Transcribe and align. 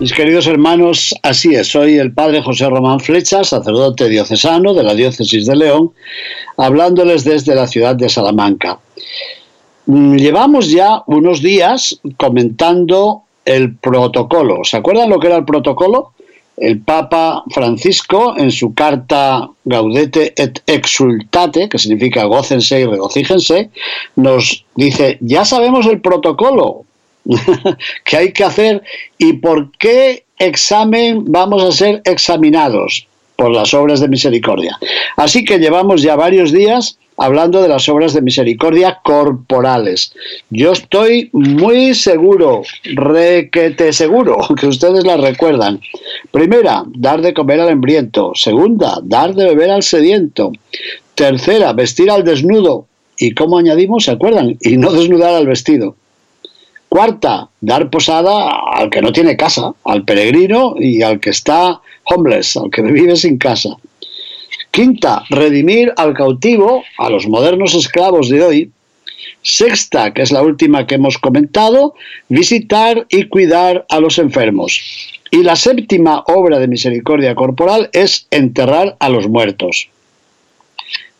Mis 0.00 0.14
queridos 0.14 0.46
hermanos, 0.46 1.14
así 1.22 1.54
es, 1.54 1.68
soy 1.68 1.98
el 1.98 2.14
padre 2.14 2.40
José 2.40 2.70
Román 2.70 3.00
Flecha, 3.00 3.44
sacerdote 3.44 4.08
diocesano 4.08 4.72
de 4.72 4.82
la 4.82 4.94
diócesis 4.94 5.44
de 5.44 5.54
León, 5.54 5.92
hablándoles 6.56 7.22
desde 7.22 7.54
la 7.54 7.66
ciudad 7.66 7.96
de 7.96 8.08
Salamanca. 8.08 8.78
Mm, 9.84 10.16
llevamos 10.16 10.70
ya 10.70 11.02
unos 11.06 11.42
días 11.42 12.00
comentando 12.16 13.24
el 13.44 13.76
protocolo. 13.76 14.64
¿Se 14.64 14.78
acuerdan 14.78 15.10
lo 15.10 15.18
que 15.18 15.26
era 15.26 15.36
el 15.36 15.44
protocolo? 15.44 16.12
El 16.56 16.80
Papa 16.80 17.44
Francisco, 17.50 18.34
en 18.38 18.52
su 18.52 18.72
carta 18.72 19.50
Gaudete 19.66 20.32
et 20.34 20.62
Exultate, 20.66 21.68
que 21.68 21.78
significa 21.78 22.24
gócense 22.24 22.80
y 22.80 22.86
regocíjense, 22.86 23.68
nos 24.16 24.64
dice, 24.76 25.18
ya 25.20 25.44
sabemos 25.44 25.84
el 25.84 26.00
protocolo, 26.00 26.86
¿Qué 28.04 28.16
hay 28.16 28.32
que 28.32 28.44
hacer 28.44 28.82
y 29.18 29.34
por 29.34 29.70
qué 29.72 30.24
examen 30.38 31.24
vamos 31.26 31.62
a 31.62 31.72
ser 31.72 32.02
examinados 32.04 33.06
por 33.40 33.52
las 33.52 33.72
obras 33.72 34.00
de 34.00 34.08
misericordia. 34.08 34.78
Así 35.16 35.44
que 35.44 35.58
llevamos 35.58 36.02
ya 36.02 36.14
varios 36.14 36.52
días 36.52 36.98
hablando 37.16 37.62
de 37.62 37.68
las 37.68 37.88
obras 37.88 38.12
de 38.12 38.20
misericordia 38.20 38.98
corporales. 39.02 40.12
Yo 40.50 40.72
estoy 40.72 41.30
muy 41.32 41.94
seguro, 41.94 42.62
requete 42.84 43.94
seguro, 43.94 44.36
que 44.60 44.66
ustedes 44.66 45.04
las 45.04 45.20
recuerdan. 45.20 45.80
Primera, 46.30 46.84
dar 46.86 47.22
de 47.22 47.32
comer 47.32 47.60
al 47.60 47.70
hambriento. 47.70 48.32
Segunda, 48.34 48.98
dar 49.02 49.34
de 49.34 49.46
beber 49.46 49.70
al 49.70 49.82
sediento. 49.82 50.52
Tercera, 51.14 51.72
vestir 51.72 52.10
al 52.10 52.24
desnudo. 52.24 52.86
¿Y 53.18 53.32
cómo 53.32 53.56
añadimos? 53.56 54.04
¿Se 54.04 54.10
acuerdan? 54.10 54.58
Y 54.60 54.76
no 54.76 54.92
desnudar 54.92 55.34
al 55.34 55.46
vestido. 55.46 55.96
Cuarta, 56.90 57.48
dar 57.60 57.88
posada 57.88 58.50
al 58.74 58.90
que 58.90 59.00
no 59.00 59.12
tiene 59.12 59.36
casa, 59.36 59.72
al 59.84 60.04
peregrino 60.04 60.74
y 60.76 61.02
al 61.02 61.20
que 61.20 61.30
está 61.30 61.80
homeless, 62.02 62.56
al 62.56 62.68
que 62.68 62.82
vive 62.98 63.14
sin 63.14 63.38
casa. 63.38 63.76
Quinta, 64.72 65.22
redimir 65.30 65.92
al 65.96 66.14
cautivo, 66.14 66.82
a 66.98 67.08
los 67.08 67.28
modernos 67.28 67.76
esclavos 67.76 68.28
de 68.28 68.42
hoy. 68.42 68.70
Sexta, 69.40 70.12
que 70.12 70.22
es 70.22 70.32
la 70.32 70.42
última 70.42 70.88
que 70.88 70.96
hemos 70.96 71.16
comentado, 71.16 71.94
visitar 72.28 73.06
y 73.08 73.28
cuidar 73.28 73.86
a 73.88 74.00
los 74.00 74.18
enfermos. 74.18 74.80
Y 75.30 75.44
la 75.44 75.54
séptima 75.54 76.24
obra 76.26 76.58
de 76.58 76.66
misericordia 76.66 77.36
corporal 77.36 77.88
es 77.92 78.26
enterrar 78.32 78.96
a 78.98 79.08
los 79.08 79.28
muertos 79.28 79.88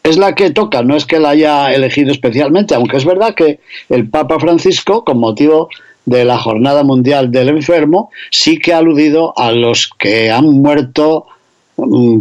es 0.02 0.18
la 0.18 0.34
que 0.34 0.50
toca, 0.50 0.82
no 0.82 0.96
es 0.96 1.06
que 1.06 1.18
la 1.18 1.30
haya 1.30 1.72
elegido 1.72 2.10
especialmente, 2.10 2.74
aunque 2.74 2.96
es 2.96 3.04
verdad 3.04 3.34
que 3.34 3.60
el 3.88 4.08
Papa 4.08 4.38
Francisco, 4.38 5.04
con 5.04 5.18
motivo 5.18 5.68
de 6.06 6.24
la 6.24 6.38
Jornada 6.38 6.82
Mundial 6.82 7.30
del 7.30 7.50
Enfermo, 7.50 8.10
sí 8.30 8.58
que 8.58 8.72
ha 8.72 8.78
aludido 8.78 9.32
a 9.38 9.52
los 9.52 9.90
que 9.98 10.30
han 10.30 10.46
muerto 10.46 11.26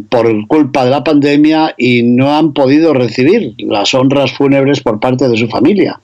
por 0.10 0.48
culpa 0.48 0.86
de 0.86 0.92
la 0.92 1.04
pandemia 1.04 1.74
y 1.78 2.04
no 2.04 2.36
han 2.36 2.54
podido 2.54 2.94
recibir 2.94 3.54
las 3.58 3.94
honras 3.94 4.32
fúnebres 4.34 4.82
por 4.82 5.00
parte 5.00 5.28
de 5.28 5.38
su 5.38 5.48
familia. 5.48 6.00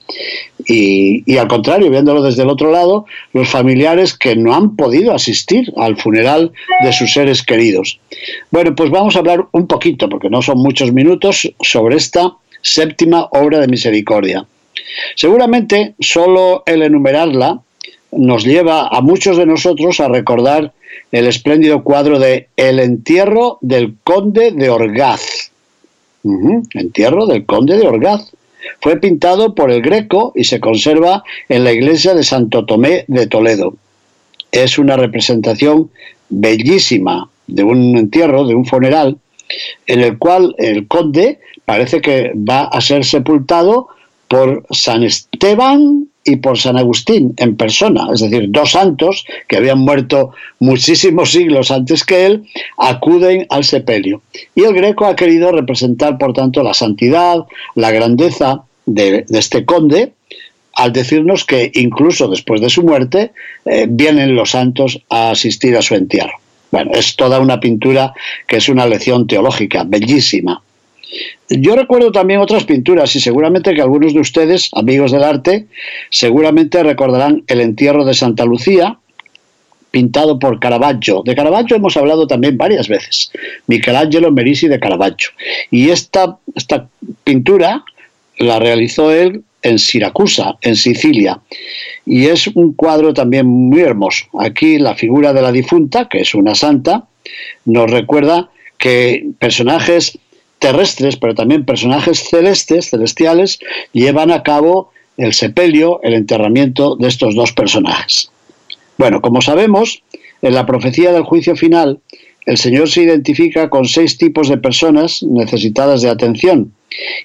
Y, 0.68 1.38
al 1.38 1.48
contrario, 1.48 1.90
viéndolo 1.90 2.22
desde 2.24 2.44
el 2.44 2.50
otro 2.50 2.72
lado, 2.72 3.06
los 3.34 3.50
familiares 3.50 4.18
que 4.18 4.36
no 4.36 4.54
han 4.54 4.76
podido 4.76 5.14
asistir 5.14 5.72
al 5.78 5.98
funeral 5.98 6.52
de 6.84 6.94
sus 6.94 7.14
seres 7.14 7.44
queridos. 7.44 8.00
Bueno, 8.52 8.76
pues 8.76 8.90
vamos 8.90 9.16
a 9.16 9.20
hablar 9.20 9.46
un 9.52 9.68
poquito, 9.68 10.10
porque 10.10 10.30
no 10.30 10.42
son 10.42 10.58
muchos 10.60 10.92
minutos, 10.92 11.52
sobre 11.62 11.98
esta 11.98 12.34
séptima 12.62 13.28
obra 13.32 13.60
de 13.60 13.68
misericordia. 13.68 14.46
Seguramente 15.16 15.96
solo 16.00 16.64
el 16.66 16.82
enumerarla 16.82 17.62
nos 18.18 18.46
lleva 18.46 18.88
a 18.88 19.02
muchos 19.02 19.38
de 19.38 19.46
nosotros 19.46 20.00
a 20.00 20.08
recordar 20.08 20.74
el 21.12 21.28
espléndido 21.28 21.84
cuadro 21.84 22.20
de 22.20 22.50
El 22.56 22.80
entierro 22.80 23.58
del 23.62 23.96
conde 24.04 24.52
de 24.52 24.70
Orgaz. 24.70 25.52
entierro 26.74 27.26
del 27.28 27.46
conde 27.46 27.78
de 27.78 27.88
Orgaz. 27.88 28.32
Fue 28.82 29.00
pintado 29.00 29.54
por 29.54 29.72
el 29.72 29.82
Greco 29.82 30.32
y 30.36 30.46
se 30.46 30.60
conserva 30.60 31.24
en 31.50 31.64
la 31.64 31.72
iglesia 31.72 32.16
de 32.16 32.24
Santo 32.24 32.66
Tomé 32.66 33.06
de 33.08 33.28
Toledo. 33.28 33.76
Es 34.52 34.80
una 34.80 34.98
representación 34.98 35.92
bellísima 36.30 37.30
de 37.48 37.64
un 37.64 37.96
entierro, 37.98 38.48
de 38.48 38.56
un 38.56 38.66
funeral, 38.66 39.18
en 39.86 40.02
el 40.02 40.18
cual 40.18 40.56
el 40.58 40.88
conde 40.88 41.40
parece 41.66 42.02
que 42.02 42.32
va 42.36 42.64
a 42.66 42.82
ser 42.82 43.06
sepultado 43.06 43.90
por 44.28 44.66
San 44.72 45.04
Esteban 45.04 46.08
y 46.26 46.38
por 46.38 46.58
San 46.58 46.76
Agustín 46.76 47.34
en 47.38 47.56
persona, 47.56 48.08
es 48.12 48.20
decir, 48.20 48.48
dos 48.50 48.72
santos 48.72 49.26
que 49.48 49.58
habían 49.58 49.80
muerto 49.80 50.32
muchísimos 50.60 51.32
siglos 51.32 51.70
antes 51.70 52.04
que 52.04 52.26
él, 52.26 52.48
acuden 52.78 53.46
al 53.50 53.64
sepelio. 53.64 54.24
Y 54.56 54.64
el 54.64 54.74
greco 54.74 55.06
ha 55.06 55.16
querido 55.16 55.52
representar, 55.52 56.18
por 56.18 56.34
tanto, 56.34 56.64
la 56.64 56.74
santidad, 56.74 57.46
la 57.76 57.92
grandeza 57.92 58.64
de, 58.88 59.26
este 59.30 59.66
conde, 59.66 60.14
al 60.74 60.92
decirnos 60.92 61.46
que 61.46 61.72
incluso 61.76 62.28
después 62.28 62.60
de 62.60 62.70
su 62.70 62.84
muerte 62.84 63.32
eh, 63.66 63.86
vienen 63.88 64.36
los 64.36 64.52
santos 64.52 65.02
a 65.10 65.30
asistir 65.30 65.78
a 65.78 65.82
su 65.82 65.94
entierro. 65.96 66.34
Bueno, 66.72 66.92
es 66.94 67.16
toda 67.16 67.40
una 67.40 67.60
pintura 67.60 68.14
que 68.48 68.58
es 68.58 68.68
una 68.68 68.86
lección 68.88 69.28
teológica 69.28 69.84
bellísima. 69.86 70.62
Yo 71.50 71.76
recuerdo 71.76 72.12
también 72.12 72.40
otras 72.40 72.66
pinturas 72.66 73.16
y 73.16 73.20
seguramente 73.20 73.74
que 73.74 73.82
algunos 73.82 74.14
de 74.14 74.20
ustedes, 74.20 74.70
amigos 74.74 75.12
del 75.12 75.24
arte, 75.24 75.68
seguramente 76.10 76.82
recordarán 76.84 77.44
el 77.48 77.62
entierro 77.62 78.04
de 78.04 78.14
Santa 78.14 78.46
Lucía, 78.46 78.98
pintado 79.92 80.40
por 80.40 80.60
Caravaggio. 80.60 81.22
De 81.24 81.36
Caravaggio 81.36 81.78
hemos 81.78 81.96
hablado 81.96 82.28
también 82.28 82.58
varias 82.58 82.90
veces. 82.90 83.32
Michelangelo 83.68 84.32
Merisi 84.32 84.68
de 84.68 84.80
Caravaggio. 84.80 85.30
Y 85.72 85.90
esta, 85.90 86.38
esta 86.54 86.90
pintura 87.24 87.86
la 88.38 88.60
realizó 88.60 89.12
él 89.12 89.44
en 89.62 89.80
Siracusa, 89.80 90.58
en 90.62 90.76
Sicilia. 90.76 91.40
Y 92.06 92.26
es 92.26 92.48
un 92.48 92.74
cuadro 92.74 93.14
también 93.14 93.48
muy 93.48 93.82
hermoso. 93.82 94.26
Aquí 94.38 94.78
la 94.78 94.96
figura 94.96 95.32
de 95.32 95.42
la 95.42 95.52
difunta, 95.52 96.10
que 96.10 96.20
es 96.20 96.36
una 96.36 96.56
santa, 96.56 97.06
nos 97.66 97.90
recuerda 97.90 98.50
que 98.78 99.30
personajes 99.40 100.20
terrestres, 100.66 101.16
pero 101.16 101.36
también 101.36 101.64
personajes 101.64 102.28
celestes, 102.28 102.90
celestiales, 102.90 103.60
llevan 103.94 104.32
a 104.32 104.42
cabo 104.42 104.90
el 105.16 105.34
sepelio, 105.34 106.00
el 106.02 106.16
enterramiento 106.16 106.96
de 106.96 107.08
estos 107.08 107.36
dos 107.36 107.52
personajes. 107.54 108.32
Bueno, 108.98 109.22
como 109.22 109.44
sabemos, 109.44 110.02
en 110.42 110.56
la 110.56 110.66
profecía 110.66 111.12
del 111.12 111.22
juicio 111.22 111.56
final, 111.56 112.00
el 112.48 112.58
Señor 112.58 112.90
se 112.90 113.04
identifica 113.04 113.70
con 113.70 113.86
seis 113.86 114.18
tipos 114.18 114.50
de 114.50 114.58
personas 114.58 115.22
necesitadas 115.22 116.02
de 116.02 116.10
atención, 116.10 116.74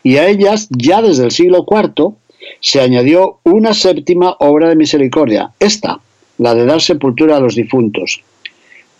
y 0.02 0.18
a 0.18 0.28
ellas, 0.28 0.68
ya 0.68 1.00
desde 1.00 1.24
el 1.24 1.30
siglo 1.30 1.64
IV, 1.66 2.12
se 2.60 2.82
añadió 2.82 3.38
una 3.44 3.72
séptima 3.72 4.36
obra 4.38 4.68
de 4.68 4.76
misericordia, 4.76 5.52
esta, 5.60 5.98
la 6.36 6.54
de 6.54 6.66
dar 6.66 6.82
sepultura 6.82 7.38
a 7.38 7.40
los 7.40 7.54
difuntos. 7.54 8.22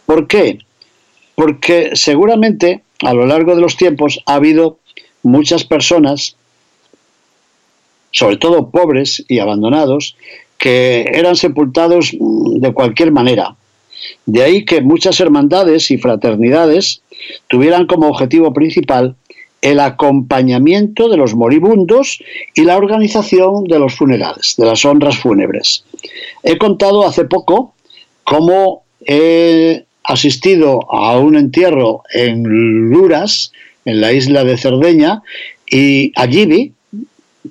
¿Por 0.06 0.26
qué? 0.26 0.60
Porque 1.34 1.90
seguramente 1.92 2.82
a 3.02 3.14
lo 3.14 3.26
largo 3.26 3.54
de 3.54 3.60
los 3.60 3.76
tiempos 3.76 4.22
ha 4.26 4.34
habido 4.34 4.78
muchas 5.22 5.64
personas, 5.64 6.36
sobre 8.10 8.36
todo 8.36 8.70
pobres 8.70 9.24
y 9.28 9.38
abandonados, 9.38 10.16
que 10.58 11.06
eran 11.12 11.36
sepultados 11.36 12.12
de 12.12 12.72
cualquier 12.72 13.12
manera. 13.12 13.56
De 14.26 14.42
ahí 14.42 14.64
que 14.64 14.80
muchas 14.80 15.20
hermandades 15.20 15.90
y 15.90 15.98
fraternidades 15.98 17.02
tuvieran 17.48 17.86
como 17.86 18.08
objetivo 18.08 18.52
principal 18.52 19.16
el 19.62 19.80
acompañamiento 19.80 21.08
de 21.08 21.18
los 21.18 21.34
moribundos 21.34 22.22
y 22.54 22.62
la 22.62 22.76
organización 22.76 23.64
de 23.64 23.78
los 23.78 23.94
funerales, 23.94 24.54
de 24.56 24.64
las 24.64 24.84
honras 24.84 25.18
fúnebres. 25.18 25.84
He 26.42 26.56
contado 26.56 27.06
hace 27.06 27.24
poco 27.24 27.74
cómo 28.24 28.84
asistido 30.10 30.90
a 30.92 31.18
un 31.18 31.36
entierro 31.36 32.02
en 32.12 32.42
Luras, 32.42 33.52
en 33.84 34.00
la 34.00 34.12
isla 34.12 34.44
de 34.44 34.56
Cerdeña, 34.56 35.22
y 35.70 36.12
allí 36.16 36.46
vi 36.46 36.72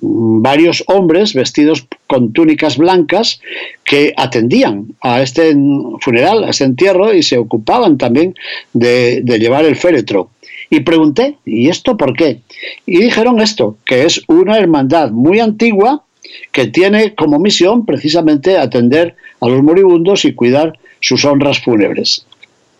varios 0.00 0.84
hombres 0.86 1.34
vestidos 1.34 1.86
con 2.06 2.32
túnicas 2.32 2.76
blancas 2.76 3.40
que 3.84 4.14
atendían 4.16 4.94
a 5.00 5.22
este 5.22 5.54
funeral, 6.00 6.44
a 6.44 6.50
este 6.50 6.64
entierro 6.64 7.12
y 7.12 7.22
se 7.22 7.38
ocupaban 7.38 7.98
también 7.98 8.34
de, 8.72 9.22
llevar 9.24 9.64
el 9.64 9.76
féretro. 9.76 10.30
Y 10.70 10.80
pregunté, 10.80 11.36
¿y 11.44 11.68
esto 11.68 11.96
por 11.96 12.14
qué? 12.14 12.40
Y 12.86 12.98
dijeron 12.98 13.40
esto, 13.40 13.76
que 13.84 14.04
es 14.04 14.22
una 14.28 14.58
hermandad 14.58 15.10
muy 15.10 15.40
antigua 15.40 16.04
que 16.52 16.66
tiene 16.66 17.14
como 17.14 17.40
misión 17.40 17.84
precisamente 17.84 18.56
atender 18.56 19.16
a 19.40 19.48
los 19.48 19.62
moribundos 19.62 20.24
y 20.24 20.34
cuidar 20.34 20.78
sus 21.00 21.24
honras 21.24 21.58
fúnebres. 21.58 22.24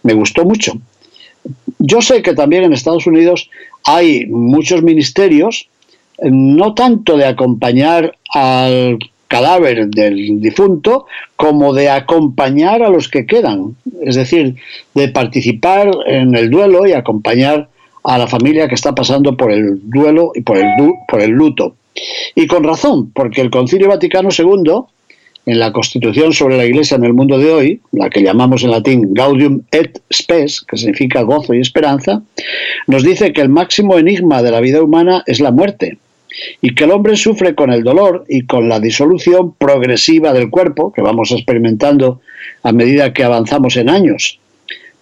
Me 0.03 0.15
gustó 0.15 0.45
mucho. 0.45 0.75
Yo 1.79 2.03
sé 2.03 2.23
que 2.23 2.35
también 2.35 2.65
en 2.65 2.73
Estados 2.73 3.07
Unidos 3.07 3.51
hay 3.85 4.27
muchos 4.27 4.83
ministerios, 4.83 5.69
no 6.23 6.75
tanto 6.75 7.17
de 7.17 7.25
acompañar 7.25 8.15
al 8.33 8.99
cadáver 9.29 9.89
del 9.89 10.41
difunto 10.41 11.07
como 11.37 11.73
de 11.73 11.89
acompañar 11.89 12.83
a 12.83 12.91
los 12.91 13.09
que 13.09 13.27
quedan, 13.27 13.77
es 14.03 14.17
decir, 14.17 14.57
de 14.95 15.09
participar 15.09 15.89
en 16.07 16.35
el 16.35 16.51
duelo 16.51 16.87
y 16.87 16.93
acompañar 16.93 17.69
a 18.03 18.19
la 18.19 18.27
familia 18.27 18.67
que 18.67 18.75
está 18.75 18.95
pasando 18.95 19.37
por 19.37 19.53
el 19.53 19.81
duelo 19.89 20.33
y 20.35 20.41
por 20.41 20.59
el, 20.59 20.67
por 21.07 21.21
el 21.21 21.31
luto. 21.31 21.77
Y 22.35 22.47
con 22.47 22.65
razón, 22.65 23.13
porque 23.13 23.41
el 23.41 23.51
Concilio 23.51 23.89
Vaticano 23.89 24.31
II, 24.37 24.83
en 25.51 25.59
la 25.59 25.73
Constitución 25.73 26.33
sobre 26.33 26.57
la 26.57 26.65
Iglesia 26.65 26.97
en 26.97 27.05
el 27.05 27.13
mundo 27.13 27.37
de 27.37 27.51
hoy, 27.51 27.81
la 27.91 28.09
que 28.09 28.23
llamamos 28.23 28.63
en 28.63 28.71
latín 28.71 29.13
Gaudium 29.15 29.63
et 29.73 30.01
Spes, 30.13 30.61
que 30.61 30.77
significa 30.77 31.23
gozo 31.23 31.55
y 31.55 31.61
esperanza, 31.61 32.23
nos 32.87 33.03
dice 33.03 33.33
que 33.33 33.41
el 33.41 33.49
máximo 33.49 33.99
enigma 33.99 34.45
de 34.45 34.53
la 34.53 34.61
vida 34.61 34.81
humana 34.81 35.25
es 35.27 35.41
la 35.41 35.51
muerte 35.51 35.99
y 36.61 36.77
que 36.77 36.85
el 36.85 36.93
hombre 36.93 37.17
sufre 37.17 37.57
con 37.57 37.73
el 37.73 37.83
dolor 37.83 38.25
y 38.29 38.47
con 38.47 38.69
la 38.69 38.79
disolución 38.79 39.53
progresiva 39.55 40.33
del 40.33 40.51
cuerpo, 40.51 40.93
que 40.93 41.03
vamos 41.03 41.33
experimentando 41.33 42.21
a 42.63 42.71
medida 42.71 43.13
que 43.13 43.25
avanzamos 43.25 43.77
en 43.77 43.91
años. 43.91 44.39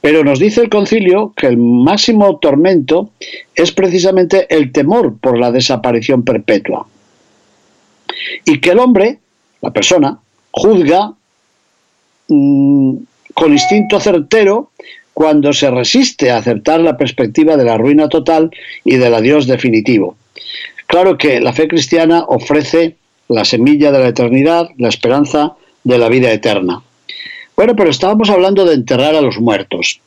Pero 0.01 0.25
nos 0.25 0.39
dice 0.39 0.63
el 0.63 0.71
concilio 0.71 1.35
que 1.37 1.47
el 1.47 1.59
máximo 1.59 2.39
tormento 2.39 3.11
es 3.55 3.71
precisamente 3.73 4.47
el 4.49 4.73
temor 4.73 5.19
por 5.19 5.39
la 5.39 5.53
desaparición 5.53 6.23
perpetua. 6.23 6.87
Y 8.47 8.61
que 8.61 8.71
el 8.71 8.79
hombre, 8.79 9.19
la 9.61 9.73
persona, 9.73 10.21
juzga 10.59 11.13
mm, 12.29 12.97
con 13.35 13.53
instinto 13.53 14.01
certero 14.01 14.71
cuando 15.15 15.53
se 15.53 15.71
resiste 15.71 16.31
a 16.31 16.39
aceptar 16.39 16.81
la 16.81 16.97
perspectiva 16.97 17.57
de 17.57 17.65
la 17.65 17.77
ruina 17.77 18.09
total 18.09 18.51
y 18.85 18.97
del 18.97 19.15
adiós 19.15 19.47
definitivo. 19.47 20.17
Claro 20.87 21.19
que 21.19 21.41
la 21.41 21.53
fe 21.53 21.69
cristiana 21.69 22.25
ofrece 22.29 22.97
la 23.29 23.45
semilla 23.45 23.93
de 23.93 23.99
la 23.99 24.09
eternidad, 24.09 24.69
la 24.79 24.89
esperanza 24.89 25.55
de 25.85 25.99
la 25.99 26.09
vida 26.09 26.33
eterna. 26.33 26.83
Bueno, 27.57 27.75
pero 27.77 27.91
estábamos 27.91 28.31
hablando 28.31 28.65
de 28.65 28.75
enterrar 28.75 29.15
a 29.15 29.21
los 29.21 29.39
muertos. 29.39 30.01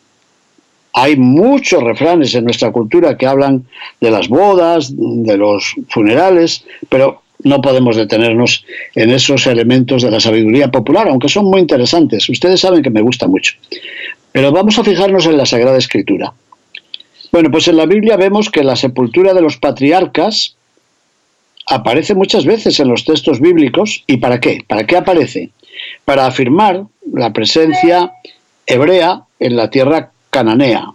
Hay 0.93 1.15
muchos 1.15 1.83
refranes 1.83 2.33
en 2.35 2.45
nuestra 2.45 2.71
cultura 2.71 3.17
que 3.17 3.27
hablan 3.27 3.65
de 3.99 4.11
las 4.11 4.27
bodas, 4.27 4.93
de 4.95 5.37
los 5.37 5.75
funerales, 5.89 6.65
pero 6.89 7.20
no 7.43 7.61
podemos 7.61 7.95
detenernos 7.95 8.65
en 8.95 9.11
esos 9.11 9.47
elementos 9.47 10.01
de 10.01 10.11
la 10.11 10.19
sabiduría 10.19 10.69
popular, 10.69 11.07
aunque 11.07 11.29
son 11.29 11.45
muy 11.45 11.61
interesantes. 11.61 12.27
Ustedes 12.29 12.59
saben 12.59 12.81
que 12.81 12.89
me 12.89 13.01
gusta 13.01 13.27
mucho. 13.27 13.55
Pero 14.31 14.51
vamos 14.51 14.77
a 14.79 14.83
fijarnos 14.83 15.25
en 15.25 15.37
la 15.37 15.45
Sagrada 15.45 15.77
Escritura. 15.77 16.33
Bueno, 17.31 17.49
pues 17.51 17.67
en 17.67 17.77
la 17.77 17.85
Biblia 17.85 18.17
vemos 18.17 18.49
que 18.49 18.63
la 18.63 18.75
sepultura 18.75 19.33
de 19.33 19.41
los 19.41 19.57
patriarcas 19.57 20.55
aparece 21.67 22.15
muchas 22.15 22.45
veces 22.45 22.79
en 22.79 22.89
los 22.89 23.05
textos 23.05 23.39
bíblicos. 23.39 24.03
¿Y 24.07 24.17
para 24.17 24.39
qué? 24.39 24.63
¿Para 24.67 24.85
qué 24.85 24.97
aparece? 24.97 25.51
para 26.05 26.25
afirmar 26.25 26.85
la 27.11 27.31
presencia 27.31 28.11
hebrea 28.65 29.23
en 29.39 29.55
la 29.55 29.69
tierra 29.69 30.11
cananea. 30.29 30.91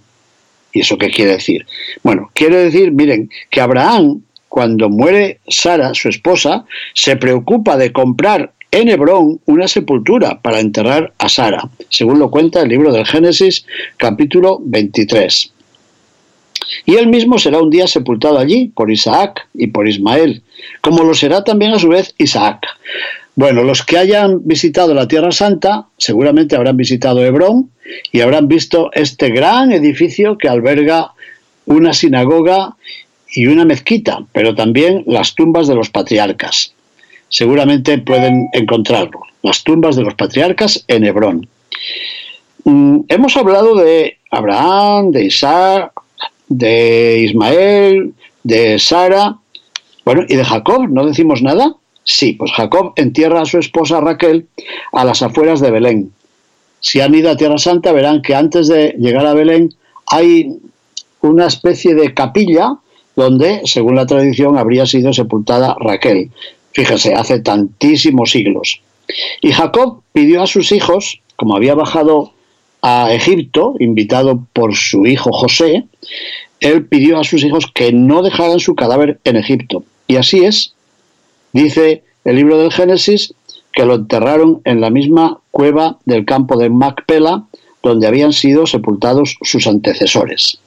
¿Y 0.73 0.81
eso 0.81 0.99
qué 0.99 1.11
quiere 1.11 1.33
decir? 1.33 1.67
Bueno, 2.03 2.31
quiere 2.35 2.57
decir, 2.57 2.93
miren, 2.93 3.31
que 3.51 3.61
Abraham, 3.61 4.23
cuando 4.49 4.89
muere 4.89 5.41
Sara, 5.49 5.95
su 5.95 6.09
esposa, 6.09 6.65
se 6.95 7.17
preocupa 7.17 7.77
de 7.77 7.93
comprar 7.93 8.53
en 8.71 8.89
Hebrón 8.89 9.41
una 9.47 9.69
sepultura 9.69 10.41
para 10.41 10.61
enterrar 10.61 11.13
a 11.19 11.29
Sara, 11.29 11.69
según 11.89 12.19
lo 12.19 12.31
cuenta 12.31 12.63
el 12.63 12.69
libro 12.69 12.93
del 12.93 13.07
Génesis, 13.07 13.65
capítulo 13.97 14.59
23. 14.63 15.53
Y 16.85 16.97
él 16.97 17.07
mismo 17.07 17.39
será 17.39 17.61
un 17.61 17.71
día 17.71 17.87
sepultado 17.87 18.39
allí 18.39 18.69
por 18.75 18.91
Isaac 18.91 19.49
y 19.55 19.69
por 19.69 19.89
Ismael, 19.89 20.43
como 20.81 21.05
lo 21.05 21.15
será 21.15 21.45
también 21.45 21.73
a 21.73 21.79
su 21.79 21.89
vez 21.89 22.15
Isaac. 22.19 22.67
Bueno, 23.35 23.63
los 23.63 23.85
que 23.85 23.99
hayan 23.99 24.41
visitado 24.47 24.95
la 24.95 25.09
Tierra 25.09 25.31
Santa 25.31 25.87
seguramente 25.99 26.57
habrán 26.57 26.77
visitado 26.77 27.25
Hebrón 27.25 27.71
y 28.11 28.21
habrán 28.21 28.49
visto 28.49 28.91
este 28.95 29.31
gran 29.31 29.73
edificio 29.73 30.39
que 30.39 30.49
alberga 30.49 31.13
una 31.67 31.93
sinagoga 31.93 32.77
y 33.33 33.47
una 33.47 33.65
mezquita, 33.65 34.25
pero 34.33 34.55
también 34.55 35.05
las 35.07 35.35
tumbas 35.35 35.67
de 35.67 35.75
los 35.75 35.91
patriarcas. 35.91 36.73
Seguramente 37.29 37.99
pueden 37.99 38.49
encontrarlo, 38.53 39.21
las 39.43 39.65
tumbas 39.65 39.97
de 39.97 40.03
los 40.03 40.15
patriarcas 40.15 40.85
en 40.89 41.05
Hebrón. 41.05 41.49
Mm, 42.65 43.01
hemos 43.09 43.37
hablado 43.37 43.77
de 43.77 44.19
Abraham, 44.31 45.11
de 45.11 45.25
Isaac, 45.25 45.93
de 46.49 47.21
Ismael, 47.21 48.15
de 48.43 48.79
Sara, 48.79 49.37
bueno, 50.05 50.23
y 50.29 50.37
de 50.37 50.45
Jacob, 50.45 50.89
¿no 50.89 51.05
decimos 51.05 51.43
nada? 51.43 51.75
Sí, 52.05 52.35
pues 52.35 52.53
Jacob 52.53 52.93
entierra 52.95 53.43
a 53.43 53.47
su 53.47 53.59
esposa 53.59 54.01
Raquel 54.01 54.47
a 54.93 55.05
las 55.05 55.23
afueras 55.23 55.61
de 55.61 55.73
Belén. 55.73 56.13
Si 56.79 57.01
han 57.01 57.15
ido 57.15 57.31
a 57.31 57.37
Tierra 57.37 57.59
Santa 57.59 57.91
verán 57.91 58.23
que 58.23 58.35
antes 58.35 58.69
de 58.69 58.95
llegar 58.99 59.27
a 59.27 59.35
Belén 59.35 59.75
hay 60.07 60.57
una 61.21 61.47
especie 61.47 61.97
de 61.97 62.15
capilla 62.15 62.77
donde, 63.17 63.63
según 63.65 63.97
la 63.97 64.07
tradición, 64.07 64.59
habría 64.59 64.87
sido 64.87 65.13
sepultada 65.13 65.77
Raquel. 65.81 66.31
Fíjese, 66.73 67.15
hace 67.15 67.41
tantísimos 67.41 68.31
siglos. 68.31 68.81
Y 69.41 69.53
Jacob 69.53 70.03
pidió 70.13 70.43
a 70.43 70.47
sus 70.47 70.73
hijos, 70.73 71.21
como 71.37 71.57
había 71.57 71.75
bajado 71.75 72.33
a 72.83 73.13
Egipto, 73.13 73.75
invitado 73.81 74.47
por 74.53 74.77
su 74.77 75.07
hijo 75.07 75.33
José, 75.33 75.85
él 76.61 76.87
pidió 76.87 77.19
a 77.19 77.25
sus 77.25 77.43
hijos 77.43 77.67
que 77.75 77.93
no 77.93 78.23
dejaran 78.23 78.61
su 78.61 78.75
cadáver 78.75 79.19
en 79.25 79.37
Egipto. 79.37 79.83
Y 80.07 80.17
así 80.17 80.45
es, 80.45 80.75
Dice 81.57 82.03
el 82.27 82.37
libro 82.37 82.59
del 82.59 82.71
Génesis 82.71 83.33
que 83.73 83.87
lo 83.87 83.95
enterraron 83.95 84.61
en 84.65 84.83
la 84.83 84.91
misma 84.91 85.39
cueva 85.51 85.97
del 86.05 86.27
campo 86.27 86.59
de 86.59 86.69
Macpela, 86.69 87.45
donde 87.83 88.07
habían 88.07 88.35
sido 88.35 88.67
sepultados 88.67 89.39
sus 89.41 89.67
antecesores. 89.67 90.59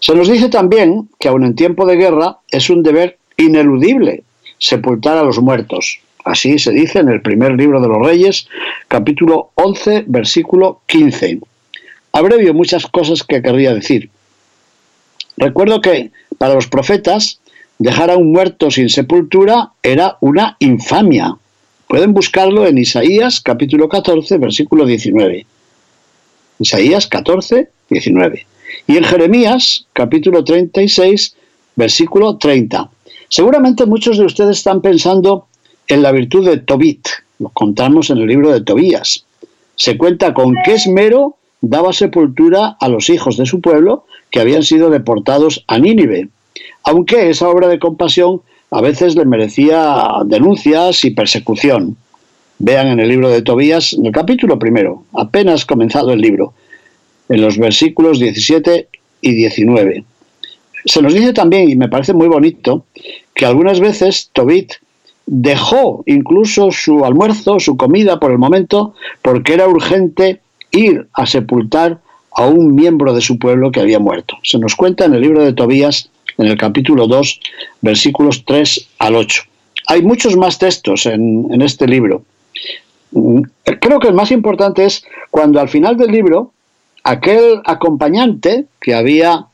Se 0.00 0.14
nos 0.14 0.28
dice 0.28 0.48
también 0.48 1.08
que 1.18 1.28
aun 1.28 1.44
en 1.44 1.54
tiempo 1.54 1.86
de 1.86 1.96
guerra 1.96 2.38
es 2.50 2.70
un 2.70 2.82
deber 2.82 3.18
ineludible 3.36 4.24
sepultar 4.58 5.16
a 5.18 5.22
los 5.22 5.38
muertos. 5.38 6.00
Así 6.24 6.58
se 6.58 6.72
dice 6.72 6.98
en 6.98 7.08
el 7.08 7.22
primer 7.22 7.52
libro 7.52 7.80
de 7.80 7.88
los 7.88 8.04
Reyes, 8.04 8.48
capítulo 8.88 9.50
11, 9.54 10.04
versículo 10.08 10.80
15. 10.86 11.40
Abrevio 12.12 12.52
muchas 12.52 12.86
cosas 12.86 13.22
que 13.22 13.42
querría 13.42 13.74
decir. 13.74 14.10
Recuerdo 15.36 15.80
que 15.80 16.10
para 16.38 16.54
los 16.54 16.66
profetas 16.66 17.40
dejar 17.78 18.10
a 18.10 18.16
un 18.16 18.32
muerto 18.32 18.70
sin 18.70 18.88
sepultura 18.88 19.70
era 19.82 20.16
una 20.20 20.56
infamia. 20.58 21.36
Pueden 21.88 22.12
buscarlo 22.12 22.66
en 22.66 22.78
Isaías 22.78 23.40
capítulo 23.40 23.88
14, 23.88 24.38
versículo 24.38 24.84
19. 24.84 25.46
Isaías 26.58 27.06
14, 27.06 27.68
19. 27.90 28.46
Y 28.86 28.96
en 28.96 29.04
Jeremías 29.04 29.86
capítulo 29.92 30.44
36, 30.44 31.36
versículo 31.76 32.36
30. 32.36 32.90
Seguramente 33.28 33.86
muchos 33.86 34.18
de 34.18 34.24
ustedes 34.24 34.58
están 34.58 34.80
pensando 34.80 35.46
en 35.88 36.02
la 36.02 36.12
virtud 36.12 36.46
de 36.48 36.58
Tobit. 36.58 37.08
Lo 37.38 37.48
contamos 37.50 38.10
en 38.10 38.18
el 38.18 38.26
libro 38.26 38.52
de 38.52 38.60
Tobías. 38.60 39.24
Se 39.74 39.98
cuenta 39.98 40.34
con 40.34 40.54
qué 40.64 40.74
esmero 40.74 41.36
daba 41.60 41.92
sepultura 41.92 42.76
a 42.80 42.88
los 42.88 43.10
hijos 43.10 43.36
de 43.36 43.46
su 43.46 43.60
pueblo 43.60 44.06
que 44.30 44.40
habían 44.40 44.62
sido 44.62 44.90
deportados 44.90 45.64
a 45.66 45.78
Nínive 45.78 46.28
aunque 46.86 47.30
esa 47.30 47.48
obra 47.48 47.68
de 47.68 47.78
compasión 47.78 48.42
a 48.70 48.80
veces 48.80 49.16
le 49.16 49.24
merecía 49.24 50.08
denuncias 50.24 51.04
y 51.04 51.10
persecución. 51.10 51.96
Vean 52.58 52.86
en 52.86 53.00
el 53.00 53.08
libro 53.08 53.28
de 53.28 53.42
Tobías, 53.42 53.92
en 53.92 54.06
el 54.06 54.12
capítulo 54.12 54.58
primero, 54.58 55.02
apenas 55.12 55.66
comenzado 55.66 56.12
el 56.12 56.20
libro, 56.20 56.54
en 57.28 57.40
los 57.40 57.58
versículos 57.58 58.18
17 58.18 58.88
y 59.20 59.34
19. 59.34 60.04
Se 60.84 61.02
nos 61.02 61.14
dice 61.14 61.32
también, 61.32 61.68
y 61.68 61.76
me 61.76 61.88
parece 61.88 62.12
muy 62.12 62.28
bonito, 62.28 62.84
que 63.34 63.46
algunas 63.46 63.80
veces 63.80 64.30
Tobit 64.32 64.74
dejó 65.26 66.04
incluso 66.06 66.70
su 66.70 67.04
almuerzo, 67.04 67.58
su 67.58 67.76
comida 67.76 68.20
por 68.20 68.30
el 68.30 68.38
momento, 68.38 68.94
porque 69.22 69.54
era 69.54 69.68
urgente 69.68 70.40
ir 70.70 71.08
a 71.12 71.26
sepultar 71.26 71.98
a 72.30 72.46
un 72.46 72.74
miembro 72.74 73.14
de 73.14 73.20
su 73.20 73.38
pueblo 73.38 73.72
que 73.72 73.80
había 73.80 73.98
muerto. 73.98 74.36
Se 74.42 74.58
nos 74.58 74.76
cuenta 74.76 75.04
en 75.04 75.14
el 75.14 75.22
libro 75.22 75.42
de 75.42 75.52
Tobías 75.52 76.10
en 76.38 76.46
el 76.46 76.56
capítulo 76.56 77.06
2, 77.06 77.40
versículos 77.80 78.44
3 78.44 78.88
al 78.98 79.16
8. 79.16 79.42
Hay 79.88 80.02
muchos 80.02 80.36
más 80.36 80.58
textos 80.58 81.06
en, 81.06 81.48
en 81.50 81.62
este 81.62 81.86
libro. 81.86 82.22
Mm, 83.12 83.40
creo 83.80 83.98
que 83.98 84.08
el 84.08 84.14
más 84.14 84.30
importante 84.30 84.84
es 84.84 85.04
cuando 85.30 85.60
al 85.60 85.68
final 85.68 85.96
del 85.96 86.10
libro 86.10 86.52
aquel 87.06 87.60
acompañante 87.64 88.66
que 88.80 88.92
había 88.92 89.46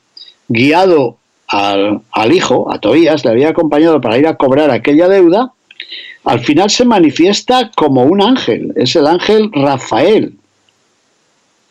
guiado 0.49 1.18
al, 1.49 2.32
hijo, 2.32 2.73
a 2.73 2.78
Tobías, 2.78 3.26
le 3.26 3.30
había 3.30 3.50
acompañado 3.50 4.00
para 4.00 4.16
ir 4.16 4.26
a 4.26 4.37
cobrar 4.37 4.71
aquella 4.71 5.06
deuda, 5.06 5.52
al 6.25 6.40
final 6.40 6.71
se 6.71 6.87
manifiesta 6.87 7.71
como 7.76 8.04
un 8.04 8.23
ángel, 8.23 8.73
es 8.76 8.97
el 8.97 9.06
ángel 9.06 9.50
Rafael. 9.52 10.35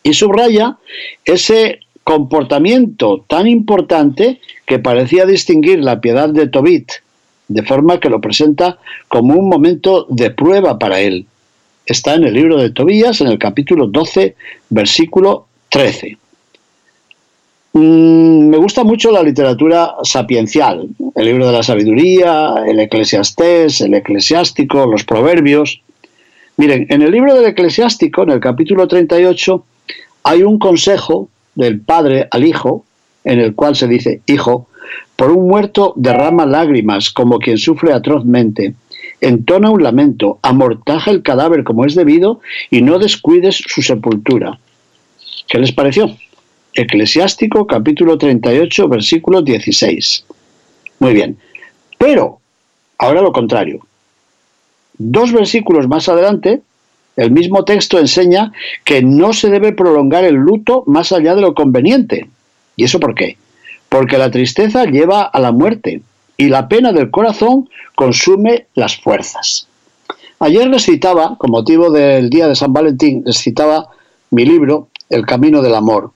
Y 0.04 0.14
subraya 0.14 0.78
ese 1.26 1.80
comportamiento 2.04 3.26
tan 3.28 3.48
importante 3.48 4.40
que 4.68 4.78
parecía 4.78 5.26
distinguir 5.26 5.80
la 5.80 6.00
piedad 6.00 6.30
de 6.30 6.48
Tobit, 6.48 6.92
de 7.48 7.64
forma 7.64 8.00
que 8.00 8.10
lo 8.10 8.22
presenta 8.22 8.78
como 9.08 9.34
un 9.34 9.50
momento 9.50 10.06
de 10.10 10.30
prueba 10.30 10.78
para 10.78 11.00
él. 11.00 11.26
Está 11.88 12.14
en 12.14 12.26
el 12.26 12.36
libro 12.36 12.58
de 12.58 12.70
Tobías, 12.70 13.20
en 13.22 13.28
el 13.28 13.40
capítulo 13.40 13.88
12, 13.88 14.36
versículo 14.70 15.48
13. 15.72 16.18
Mm, 17.74 18.50
me 18.50 18.58
gusta 18.58 18.84
mucho 18.84 19.10
la 19.10 19.24
literatura 19.24 19.96
sapiencial, 20.04 20.90
el 21.16 21.26
libro 21.26 21.48
de 21.48 21.54
la 21.54 21.64
sabiduría, 21.64 22.56
el 22.68 22.82
eclesiastés, 22.82 23.80
el 23.80 23.94
eclesiástico, 23.94 24.86
los 24.86 25.06
proverbios. 25.06 25.82
Miren, 26.58 26.88
en 26.90 27.02
el 27.02 27.12
libro 27.12 27.34
del 27.34 27.46
eclesiástico, 27.46 28.24
en 28.24 28.32
el 28.32 28.42
capítulo 28.42 28.86
38, 28.86 29.66
hay 30.24 30.44
un 30.44 30.60
consejo 30.60 31.30
del 31.56 31.80
padre 31.80 32.28
al 32.32 32.44
hijo, 32.44 32.84
en 33.24 33.40
el 33.40 33.56
cual 33.56 33.78
se 33.78 33.88
dice, 33.88 34.22
hijo, 34.26 34.68
por 35.16 35.32
un 35.32 35.48
muerto 35.48 35.94
derrama 35.96 36.46
lágrimas 36.46 37.12
como 37.12 37.40
quien 37.40 37.58
sufre 37.58 37.94
atrozmente, 37.94 38.74
entona 39.22 39.70
un 39.70 39.84
lamento, 39.84 40.38
amortaja 40.42 41.12
el 41.12 41.24
cadáver 41.24 41.64
como 41.64 41.86
es 41.86 41.96
debido 41.96 42.42
y 42.70 42.82
no 42.82 43.00
descuides 43.00 43.56
su 43.56 43.82
sepultura. 43.82 44.60
¿Qué 45.52 45.60
les 45.60 45.74
pareció? 45.74 46.16
Eclesiástico 46.74 47.68
capítulo 47.68 48.18
38 48.18 48.88
versículo 48.88 49.42
16. 49.42 50.24
Muy 51.00 51.14
bien. 51.14 51.38
Pero, 51.98 52.40
ahora 52.98 53.22
lo 53.22 53.34
contrario. 53.34 53.86
Dos 54.98 55.34
versículos 55.34 55.90
más 55.90 56.08
adelante, 56.08 56.62
el 57.18 57.32
mismo 57.32 57.66
texto 57.66 58.00
enseña 58.00 58.54
que 58.86 59.02
no 59.02 59.34
se 59.34 59.50
debe 59.50 59.74
prolongar 59.74 60.24
el 60.24 60.36
luto 60.36 60.86
más 60.88 61.12
allá 61.12 61.36
de 61.36 61.42
lo 61.42 61.54
conveniente. 61.54 62.30
¿Y 62.78 62.86
eso 62.86 63.02
por 63.02 63.14
qué? 63.14 63.36
Porque 63.90 64.18
la 64.18 64.32
tristeza 64.32 64.86
lleva 64.86 65.24
a 65.24 65.38
la 65.42 65.52
muerte 65.52 66.02
y 66.38 66.48
la 66.48 66.70
pena 66.70 66.94
del 66.94 67.12
corazón 67.12 67.70
consume 67.96 68.68
las 68.74 68.96
fuerzas. 68.96 69.68
Ayer 70.40 70.70
les 70.70 70.84
citaba, 70.84 71.36
con 71.38 71.52
motivo 71.52 71.92
del 71.92 72.30
día 72.30 72.48
de 72.48 72.56
San 72.56 72.72
Valentín, 72.72 73.24
les 73.26 73.38
citaba 73.38 73.90
mi 74.32 74.46
libro, 74.46 74.88
el 75.10 75.26
camino 75.26 75.62
del 75.62 75.76
amor. 75.76 76.12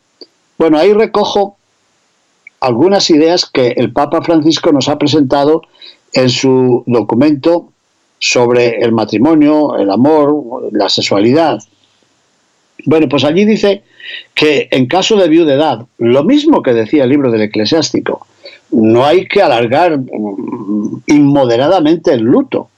Bueno, 0.57 0.77
ahí 0.77 0.93
recojo 0.93 1.57
algunas 2.61 3.09
ideas 3.09 3.45
que 3.45 3.67
el 3.77 3.91
Papa 3.91 4.21
Francisco 4.21 4.71
nos 4.71 4.87
ha 4.87 4.97
presentado 4.97 5.61
en 6.13 6.29
su 6.29 6.83
documento 6.87 7.69
sobre 8.19 8.77
el 8.77 8.91
matrimonio, 8.91 9.75
el 9.77 9.91
amor, 9.91 10.69
la 10.71 10.89
sexualidad. 10.89 11.59
Bueno, 12.85 13.07
pues 13.09 13.23
allí 13.23 13.45
dice 13.45 13.83
que 14.33 14.67
en 14.71 14.87
caso 14.87 15.17
de 15.17 15.27
viudedad, 15.27 15.85
lo 15.97 16.23
mismo 16.23 16.61
que 16.61 16.73
decía 16.73 17.03
el 17.03 17.09
libro 17.09 17.31
del 17.31 17.41
eclesiástico, 17.41 18.25
no 18.71 19.05
hay 19.05 19.27
que 19.27 19.41
alargar 19.41 19.99
mm, 19.99 21.03
inmoderadamente 21.07 22.13
el 22.13 22.21
luto, 22.21 22.69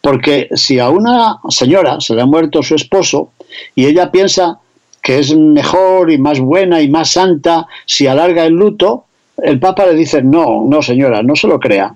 porque 0.00 0.48
si 0.54 0.78
a 0.78 0.88
una 0.88 1.38
señora 1.48 2.00
se 2.00 2.14
le 2.14 2.22
ha 2.22 2.26
muerto 2.26 2.62
su 2.62 2.74
esposo 2.74 3.30
y 3.74 3.86
ella 3.86 4.10
piensa 4.10 4.58
que 5.02 5.18
es 5.18 5.36
mejor 5.36 6.10
y 6.10 6.18
más 6.18 6.38
buena 6.38 6.80
y 6.80 6.88
más 6.88 7.10
santa 7.10 7.66
si 7.84 8.06
alarga 8.06 8.46
el 8.46 8.54
luto, 8.54 9.06
el 9.42 9.58
Papa 9.58 9.86
le 9.86 9.94
dice, 9.94 10.22
no, 10.22 10.64
no 10.68 10.80
señora, 10.80 11.22
no 11.22 11.34
se 11.34 11.48
lo 11.48 11.58
crea. 11.58 11.92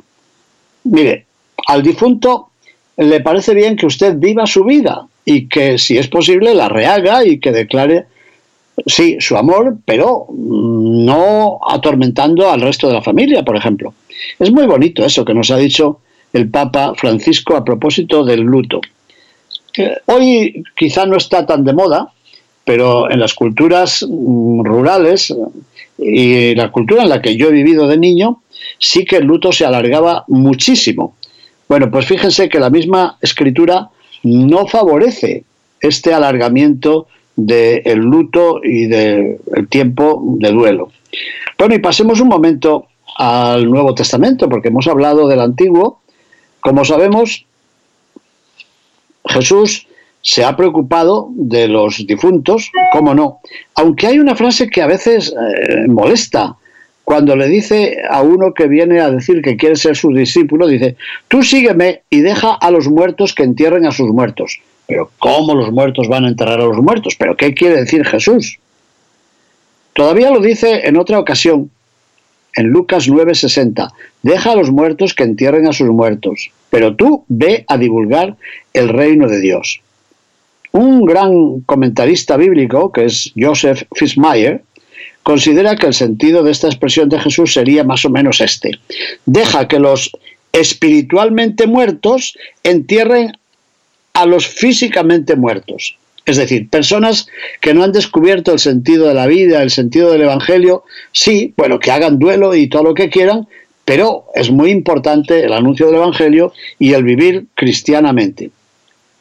Mire, 0.85 1.27
al 1.67 1.83
difunto 1.83 2.51
le 2.97 3.21
parece 3.21 3.55
bien 3.55 3.77
que 3.77 3.87
usted 3.87 4.17
viva 4.17 4.47
su 4.47 4.65
vida 4.65 5.07
y 5.25 5.49
que 5.49 5.79
si 5.79 5.99
es 5.99 6.09
posible 6.09 6.55
la 6.55 6.69
rehaga 6.69 7.25
y 7.25 7.39
que 7.39 7.53
declare, 7.53 8.07
sí, 8.87 9.17
su 9.21 9.37
amor, 9.37 9.77
pero 9.85 10.27
no 10.31 11.61
atormentando 11.69 12.51
al 12.51 12.61
resto 12.61 12.89
de 12.89 12.95
la 12.95 13.03
familia, 13.03 13.45
por 13.45 13.57
ejemplo. 13.57 13.95
Es 14.39 14.51
muy 14.51 14.67
bonito 14.67 15.05
eso 15.05 15.25
que 15.25 15.35
nos 15.35 15.51
ha 15.51 15.57
dicho 15.57 16.01
el 16.33 16.49
Papa 16.49 16.95
Francisco 16.97 17.57
a 17.57 17.65
propósito 17.65 18.25
del 18.25 18.41
luto. 18.41 18.81
Hoy 20.07 20.65
quizá 20.75 21.07
no 21.07 21.17
está 21.17 21.45
tan 21.45 21.65
de 21.65 21.75
moda, 21.75 22.13
pero 22.67 23.09
en 23.09 23.21
las 23.21 23.33
culturas 23.33 24.05
mm, 24.07 24.65
rurales 24.65 25.33
y 25.97 26.53
la 26.57 26.73
cultura 26.73 27.05
en 27.05 27.09
la 27.09 27.23
que 27.23 27.37
yo 27.37 27.49
he 27.49 27.53
vivido 27.53 27.87
de 27.87 27.97
niño, 27.97 28.43
sí 28.81 29.05
que 29.05 29.19
el 29.19 29.25
luto 29.25 29.53
se 29.53 29.65
alargaba 29.65 30.25
muchísimo. 30.27 31.15
Bueno, 31.69 31.93
pues 31.93 32.07
fíjense 32.07 32.49
que 32.49 32.59
la 32.59 32.69
misma 32.69 33.19
escritura 33.23 33.89
no 34.25 34.67
favorece 34.67 35.45
este 35.81 36.13
alargamiento 36.13 37.07
del 37.37 37.99
luto 37.99 38.61
y 38.65 38.87
del 38.87 39.39
tiempo 39.71 40.21
de 40.39 40.51
duelo. 40.51 40.91
Bueno, 41.57 41.77
y 41.77 41.79
pasemos 41.79 42.21
un 42.21 42.29
momento 42.29 42.89
al 43.17 43.71
Nuevo 43.71 43.95
Testamento, 43.95 44.49
porque 44.49 44.69
hemos 44.69 44.89
hablado 44.89 45.29
del 45.29 45.41
Antiguo. 45.41 46.01
Como 46.61 46.85
sabemos, 46.85 47.47
Jesús 49.25 49.87
se 50.23 50.45
ha 50.45 50.57
preocupado 50.57 51.29
de 51.35 51.69
los 51.69 52.05
difuntos, 52.07 52.71
cómo 52.93 53.15
no. 53.15 53.41
Aunque 53.75 54.09
hay 54.09 54.19
una 54.19 54.35
frase 54.35 54.69
que 54.69 54.83
a 54.83 54.87
veces 54.87 55.33
eh, 55.33 55.87
molesta. 55.87 56.57
Cuando 57.05 57.37
le 57.37 57.47
dice 57.47 57.99
a 58.11 58.23
uno 58.23 58.53
que 58.53 58.67
viene 58.67 59.01
a 59.01 59.11
decir 59.11 59.41
que 59.41 59.57
quiere 59.57 59.77
ser 59.77 59.97
su 59.97 60.13
discípulo, 60.13 60.67
dice, 60.67 60.97
tú 61.29 61.45
sígueme 61.45 62.03
y 62.11 62.21
deja 62.21 62.55
a 62.55 62.71
los 62.73 62.89
muertos 62.89 63.33
que 63.33 63.45
entierren 63.45 63.87
a 63.87 63.93
sus 63.93 64.09
muertos. 64.09 64.61
Pero 64.89 65.11
¿cómo 65.19 65.55
los 65.55 65.71
muertos 65.71 66.09
van 66.09 66.25
a 66.25 66.29
enterrar 66.29 66.61
a 66.61 66.67
los 66.67 66.79
muertos? 66.79 67.15
¿Pero 67.17 67.37
qué 67.37 67.55
quiere 67.55 67.77
decir 67.77 68.05
Jesús? 68.05 68.59
Todavía 69.93 70.31
lo 70.31 70.41
dice 70.41 70.87
en 70.87 70.97
otra 70.97 71.19
ocasión, 71.19 71.71
en 72.55 72.67
Lucas 72.69 73.09
9:60, 73.09 73.93
deja 74.23 74.53
a 74.53 74.57
los 74.57 74.71
muertos 74.71 75.15
que 75.15 75.25
entierren 75.25 75.67
a 75.69 75.73
sus 75.73 75.89
muertos, 75.89 76.51
pero 76.71 76.97
tú 76.97 77.25
ve 77.29 77.65
a 77.69 77.79
divulgar 77.79 78.37
el 78.73 78.89
reino 78.89 79.29
de 79.29 79.41
Dios. 79.41 79.81
Un 80.73 81.05
gran 81.05 81.61
comentarista 81.61 82.37
bíblico, 82.37 82.93
que 82.93 83.07
es 83.07 83.33
Joseph 83.37 83.85
Fitzmyer, 83.95 84.63
considera 85.23 85.77
que 85.77 85.87
el 85.87 85.95
sentido 85.95 86.43
de 86.43 86.53
esta 86.53 86.69
expresión 86.69 87.09
de 87.09 87.19
Jesús 87.19 87.53
sería 87.55 87.85
más 87.85 88.05
o 88.05 88.11
menos 88.11 88.41
este. 88.41 88.79
Deja 89.25 89.67
que 89.67 89.79
los 89.79 90.13
espiritualmente 90.53 91.67
muertos 91.67 92.37
entierren 92.63 93.33
a 94.15 94.25
los 94.25 94.47
físicamente 94.47 95.37
muertos. 95.37 95.97
Es 96.25 96.39
decir, 96.39 96.69
personas 96.69 97.29
que 97.61 97.75
no 97.75 97.85
han 97.85 97.93
descubierto 97.93 98.53
el 98.53 98.59
sentido 98.59 99.07
de 99.07 99.15
la 99.15 99.27
vida, 99.27 99.63
el 99.63 99.71
sentido 99.71 100.11
del 100.11 100.23
Evangelio, 100.23 100.83
sí, 101.13 101.55
bueno, 101.57 101.79
que 101.79 101.93
hagan 101.93 102.19
duelo 102.19 102.55
y 102.55 102.69
todo 102.69 102.83
lo 102.83 102.95
que 102.95 103.11
quieran, 103.11 103.47
pero 103.85 104.25
es 104.35 104.51
muy 104.51 104.71
importante 104.71 105.45
el 105.45 105.53
anuncio 105.53 105.87
del 105.87 105.97
Evangelio 105.97 106.53
y 106.79 106.95
el 106.95 107.05
vivir 107.05 107.47
cristianamente. 107.55 108.51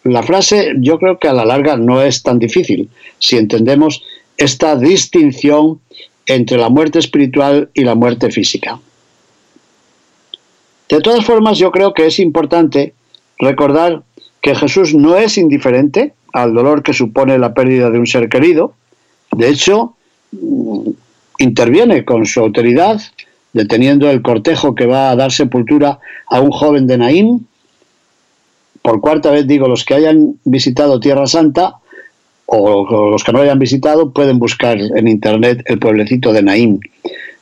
La 0.06 0.22
frase 0.22 0.76
yo 0.78 1.00
creo 1.00 1.18
que 1.18 1.28
a 1.28 1.34
la 1.34 1.46
larga 1.46 1.78
no 1.78 2.02
es 2.04 2.22
tan 2.22 2.38
difícil 2.38 2.90
si 3.18 3.38
entendemos 3.38 4.04
esta 4.38 4.76
distinción 4.76 5.80
entre 6.28 6.58
la 6.58 6.70
muerte 6.70 7.00
espiritual 7.00 7.70
y 7.74 7.84
la 7.84 7.96
muerte 7.96 8.30
física. 8.30 8.80
De 10.90 11.02
todas 11.02 11.26
formas, 11.26 11.58
yo 11.58 11.72
creo 11.72 11.96
que 11.96 12.06
es 12.06 12.20
importante 12.20 12.94
recordar 13.40 14.04
que 14.42 14.54
Jesús 14.54 14.94
no 14.94 15.18
es 15.18 15.40
indiferente 15.40 16.14
al 16.34 16.54
dolor 16.54 16.84
que 16.84 16.94
supone 16.94 17.40
la 17.40 17.56
pérdida 17.56 17.90
de 17.90 17.98
un 17.98 18.06
ser 18.06 18.30
querido. 18.30 18.76
De 19.32 19.50
hecho, 19.50 19.96
interviene 21.40 22.06
con 22.06 22.28
su 22.28 22.42
autoridad, 22.42 23.02
deteniendo 23.54 24.08
el 24.08 24.22
cortejo 24.22 24.76
que 24.76 24.86
va 24.86 25.10
a 25.10 25.16
dar 25.16 25.32
sepultura 25.32 25.98
a 26.30 26.42
un 26.42 26.52
joven 26.52 26.86
de 26.86 27.00
Naín, 27.00 27.48
por 28.86 29.02
cuarta 29.02 29.32
vez 29.32 29.48
digo, 29.48 29.68
los 29.68 29.84
que 29.84 29.96
hayan 29.96 30.36
visitado 30.44 31.00
Tierra 31.00 31.26
Santa 31.26 31.78
o 32.46 33.10
los 33.10 33.24
que 33.24 33.32
no 33.32 33.40
hayan 33.40 33.58
visitado 33.58 34.12
pueden 34.14 34.38
buscar 34.38 34.78
en 34.78 35.08
internet 35.08 35.64
el 35.66 35.80
pueblecito 35.80 36.32
de 36.32 36.44
Naín. 36.44 36.80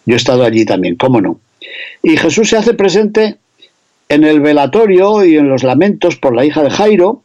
Yo 0.06 0.14
he 0.14 0.18
estado 0.18 0.46
allí 0.46 0.64
también, 0.64 0.96
cómo 0.96 1.20
no. 1.20 1.42
Y 2.02 2.16
Jesús 2.16 2.50
se 2.50 2.56
hace 2.56 2.74
presente 2.74 3.36
en 4.08 4.24
el 4.24 4.40
velatorio 4.40 5.26
y 5.26 5.36
en 5.36 5.50
los 5.50 5.64
lamentos 5.64 6.16
por 6.16 6.34
la 6.34 6.46
hija 6.46 6.64
de 6.64 6.70
Jairo, 6.70 7.24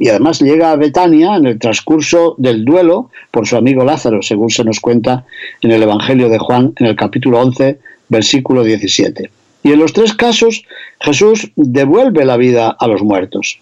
y 0.00 0.08
además 0.08 0.40
llega 0.42 0.72
a 0.72 0.76
Betania 0.76 1.36
en 1.36 1.46
el 1.46 1.60
transcurso 1.60 2.34
del 2.38 2.64
duelo 2.64 3.10
por 3.30 3.46
su 3.46 3.56
amigo 3.56 3.84
Lázaro, 3.84 4.20
según 4.20 4.50
se 4.50 4.64
nos 4.64 4.80
cuenta 4.80 5.26
en 5.62 5.70
el 5.70 5.84
Evangelio 5.84 6.28
de 6.28 6.38
Juan 6.38 6.72
en 6.76 6.86
el 6.86 6.96
capítulo 6.96 7.40
11, 7.40 7.78
versículo 8.08 8.64
17. 8.64 9.30
Y 9.62 9.72
en 9.72 9.78
los 9.78 9.92
tres 9.92 10.14
casos 10.14 10.64
Jesús 11.00 11.50
devuelve 11.56 12.24
la 12.24 12.36
vida 12.36 12.68
a 12.78 12.86
los 12.86 13.02
muertos. 13.02 13.60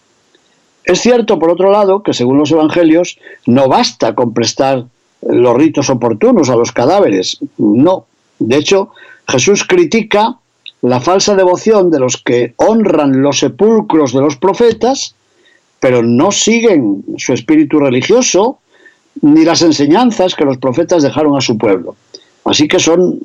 Es 0.84 1.00
cierto, 1.00 1.38
por 1.38 1.50
otro 1.50 1.70
lado, 1.70 2.02
que 2.02 2.14
según 2.14 2.38
los 2.38 2.50
evangelios 2.50 3.18
no 3.46 3.68
basta 3.68 4.14
con 4.14 4.32
prestar 4.32 4.86
los 5.22 5.56
ritos 5.56 5.90
oportunos 5.90 6.48
a 6.48 6.56
los 6.56 6.72
cadáveres. 6.72 7.38
No. 7.58 8.06
De 8.38 8.56
hecho, 8.56 8.90
Jesús 9.28 9.64
critica 9.64 10.38
la 10.80 11.00
falsa 11.00 11.34
devoción 11.34 11.90
de 11.90 11.98
los 11.98 12.16
que 12.16 12.54
honran 12.56 13.20
los 13.20 13.40
sepulcros 13.40 14.12
de 14.12 14.20
los 14.20 14.36
profetas, 14.36 15.14
pero 15.80 16.02
no 16.02 16.32
siguen 16.32 17.04
su 17.18 17.32
espíritu 17.32 17.80
religioso 17.80 18.58
ni 19.20 19.44
las 19.44 19.62
enseñanzas 19.62 20.34
que 20.34 20.44
los 20.44 20.58
profetas 20.58 21.02
dejaron 21.02 21.36
a 21.36 21.40
su 21.40 21.58
pueblo. 21.58 21.96
Así 22.48 22.66
que 22.66 22.80
son 22.80 23.18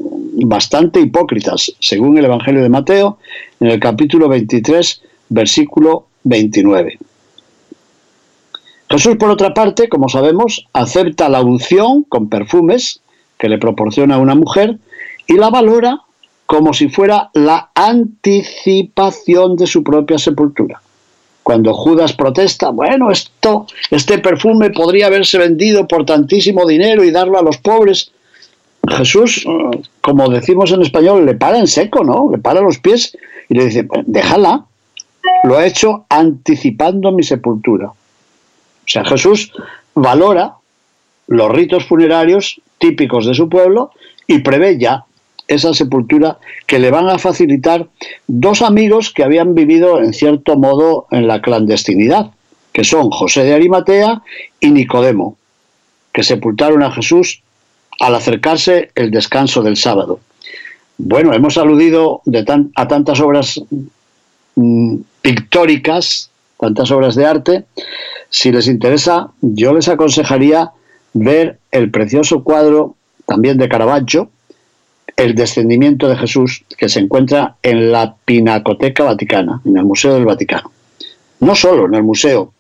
bastante 0.46 1.00
hipócritas, 1.00 1.72
según 1.80 2.18
el 2.18 2.26
Evangelio 2.26 2.62
de 2.62 2.68
Mateo, 2.68 3.20
en 3.62 3.68
el 3.70 3.80
capítulo 3.80 4.28
23, 4.28 5.02
versículo 5.30 6.08
29. 6.26 7.00
Jesús, 8.90 9.16
por 9.16 9.30
otra 9.30 9.54
parte, 9.54 9.88
como 9.88 10.10
sabemos, 10.10 10.68
acepta 10.74 11.30
la 11.30 11.42
unción 11.42 12.04
con 12.04 12.28
perfumes 12.28 13.00
que 13.40 13.48
le 13.48 13.58
proporciona 13.60 14.18
una 14.18 14.36
mujer 14.36 14.78
y 15.26 15.38
la 15.38 15.50
valora 15.50 16.02
como 16.46 16.74
si 16.74 16.90
fuera 16.90 17.30
la 17.34 17.70
anticipación 17.76 19.56
de 19.56 19.68
su 19.68 19.86
propia 19.86 20.18
sepultura. 20.18 20.82
Cuando 21.44 21.74
Judas 21.74 22.12
protesta, 22.12 22.72
bueno, 22.72 23.10
esto, 23.10 23.68
este 23.90 24.20
perfume 24.20 24.72
podría 24.72 25.08
haberse 25.08 25.38
vendido 25.38 25.88
por 25.88 26.06
tantísimo 26.06 26.68
dinero 26.68 27.06
y 27.06 27.12
darlo 27.12 27.40
a 27.40 27.42
los 27.42 27.58
pobres. 27.58 28.12
Jesús, 28.90 29.46
como 30.02 30.30
decimos 30.30 30.72
en 30.72 30.82
español, 30.82 31.26
le 31.26 31.36
para 31.36 31.58
en 31.58 31.68
seco, 31.68 32.04
¿no? 32.04 32.30
Le 32.32 32.38
para 32.38 32.62
los 32.62 32.80
pies 32.80 33.18
y 33.50 33.56
le 33.56 33.66
dice, 33.66 33.88
déjala. 34.06 34.66
Lo 35.46 35.58
ha 35.58 35.66
hecho 35.66 36.06
anticipando 36.10 37.12
mi 37.12 37.24
sepultura. 37.24 37.88
O 37.88 38.88
sea, 38.88 39.06
Jesús 39.06 39.52
valora 39.94 40.56
los 41.28 41.50
ritos 41.52 41.86
funerarios 41.86 42.62
típicos 42.78 43.26
de 43.26 43.34
su 43.34 43.48
pueblo 43.50 43.92
y 44.28 44.40
prevé 44.40 44.78
ya 44.78 45.06
esa 45.48 45.74
sepultura 45.74 46.38
que 46.66 46.80
le 46.80 46.92
van 46.92 47.10
a 47.10 47.20
facilitar 47.20 47.88
dos 48.28 48.62
amigos 48.62 49.12
que 49.14 49.24
habían 49.24 49.56
vivido 49.56 50.00
en 50.00 50.14
cierto 50.14 50.58
modo 50.58 51.08
en 51.12 51.28
la 51.28 51.42
clandestinidad, 51.42 52.32
que 52.72 52.84
son 52.84 53.10
José 53.10 53.44
de 53.44 53.54
Arimatea 53.54 54.22
y 54.60 54.72
Nicodemo, 54.72 55.38
que 56.12 56.24
sepultaron 56.24 56.84
a 56.84 56.92
Jesús 56.92 57.43
al 58.00 58.16
acercarse 58.16 58.92
el 58.96 59.12
descanso 59.12 59.62
del 59.62 59.78
sábado. 59.78 60.20
Bueno, 60.98 61.34
hemos 61.34 61.58
aludido 61.58 62.22
a 62.76 62.88
tantas 62.88 63.20
obras 63.20 63.62
mm, 64.56 64.98
pictóricas, 65.22 66.30
tantas 66.60 66.92
obras 66.92 67.16
de 67.16 67.26
arte. 67.26 67.66
Si 68.30 68.52
les 68.52 68.68
interesa, 68.68 69.32
yo 69.42 69.74
les 69.74 69.88
aconsejaría 69.88 70.72
ver 71.14 71.60
el 71.72 71.92
precioso 71.92 72.44
cuadro 72.44 72.96
también 73.26 73.58
de 73.58 73.70
Caravaggio, 73.70 74.30
el 75.16 75.36
descendimiento 75.36 76.10
de 76.10 76.18
Jesús 76.18 76.64
que 76.78 76.90
se 76.90 77.00
encuentra 77.00 77.56
en 77.62 77.92
la 77.92 78.16
Pinacoteca 78.26 79.04
Vaticana, 79.04 79.62
en 79.66 79.78
el 79.78 79.86
Museo 79.86 80.14
del 80.14 80.26
Vaticano. 80.26 80.72
No 81.40 81.56
solo 81.56 81.86
en 81.86 81.96
el 81.96 82.04
museo, 82.04 82.54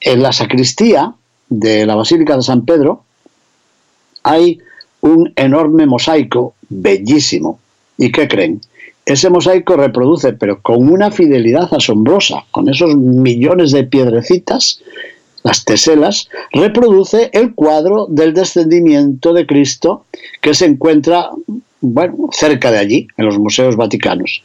en 0.00 0.22
la 0.22 0.32
sacristía 0.32 1.14
de 1.48 1.86
la 1.86 1.94
Basílica 1.94 2.36
de 2.36 2.42
San 2.42 2.64
Pedro 2.64 3.04
hay 4.22 4.58
un 5.00 5.32
enorme 5.36 5.86
mosaico 5.86 6.54
bellísimo. 6.68 7.58
¿Y 7.98 8.12
qué 8.12 8.28
creen? 8.28 8.60
Ese 9.04 9.30
mosaico 9.30 9.76
reproduce, 9.76 10.32
pero 10.32 10.60
con 10.62 10.88
una 10.88 11.10
fidelidad 11.10 11.72
asombrosa, 11.74 12.44
con 12.52 12.68
esos 12.68 12.96
millones 12.96 13.72
de 13.72 13.84
piedrecitas, 13.84 14.80
las 15.42 15.64
teselas, 15.64 16.28
reproduce 16.52 17.30
el 17.32 17.54
cuadro 17.54 18.06
del 18.08 18.32
descendimiento 18.32 19.32
de 19.32 19.44
Cristo 19.44 20.04
que 20.40 20.54
se 20.54 20.66
encuentra 20.66 21.30
bueno, 21.82 22.28
cerca 22.30 22.70
de 22.70 22.78
allí, 22.78 23.08
en 23.16 23.26
los 23.26 23.38
museos 23.38 23.76
vaticanos. 23.76 24.42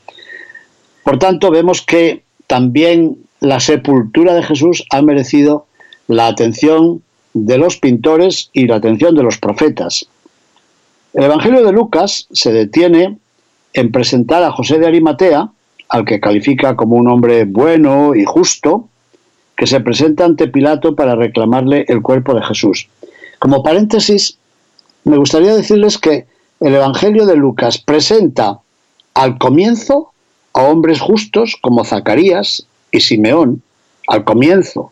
Por 1.04 1.20
tanto, 1.20 1.52
vemos 1.52 1.84
que 1.84 2.24
también 2.48 3.18
la 3.40 3.60
sepultura 3.60 4.34
de 4.34 4.44
Jesús 4.44 4.84
ha 4.90 5.02
merecido 5.04 5.68
la 6.08 6.28
atención 6.28 7.04
de 7.46 7.58
los 7.58 7.78
pintores 7.78 8.50
y 8.54 8.68
la 8.68 8.78
atención 8.78 9.16
de 9.16 9.24
los 9.24 9.38
profetas. 9.38 10.08
El 11.14 11.24
Evangelio 11.24 11.64
de 11.64 11.72
Lucas 11.72 12.28
se 12.32 12.52
detiene 12.52 13.18
en 13.74 13.92
presentar 13.92 14.44
a 14.44 14.52
José 14.52 14.80
de 14.80 14.88
Arimatea, 14.88 15.50
al 15.90 16.06
que 16.06 16.20
califica 16.20 16.76
como 16.76 16.96
un 16.96 17.08
hombre 17.08 17.46
bueno 17.46 18.16
y 18.16 18.26
justo, 18.26 18.88
que 19.56 19.68
se 19.68 19.80
presenta 19.80 20.26
ante 20.26 20.48
Pilato 20.48 20.96
para 20.96 21.16
reclamarle 21.16 21.86
el 21.88 22.02
cuerpo 22.02 22.34
de 22.34 22.44
Jesús. 22.44 22.88
Como 23.40 23.64
paréntesis, 23.64 24.38
me 25.04 25.18
gustaría 25.18 25.56
decirles 25.56 25.98
que 25.98 26.26
el 26.60 26.76
Evangelio 26.76 27.26
de 27.26 27.36
Lucas 27.36 27.78
presenta 27.78 28.60
al 29.14 29.38
comienzo 29.38 30.12
a 30.54 30.64
hombres 30.64 31.00
justos 31.00 31.58
como 31.62 31.86
Zacarías 31.86 32.68
y 32.92 33.00
Simeón, 33.00 33.62
al 34.08 34.24
comienzo 34.24 34.92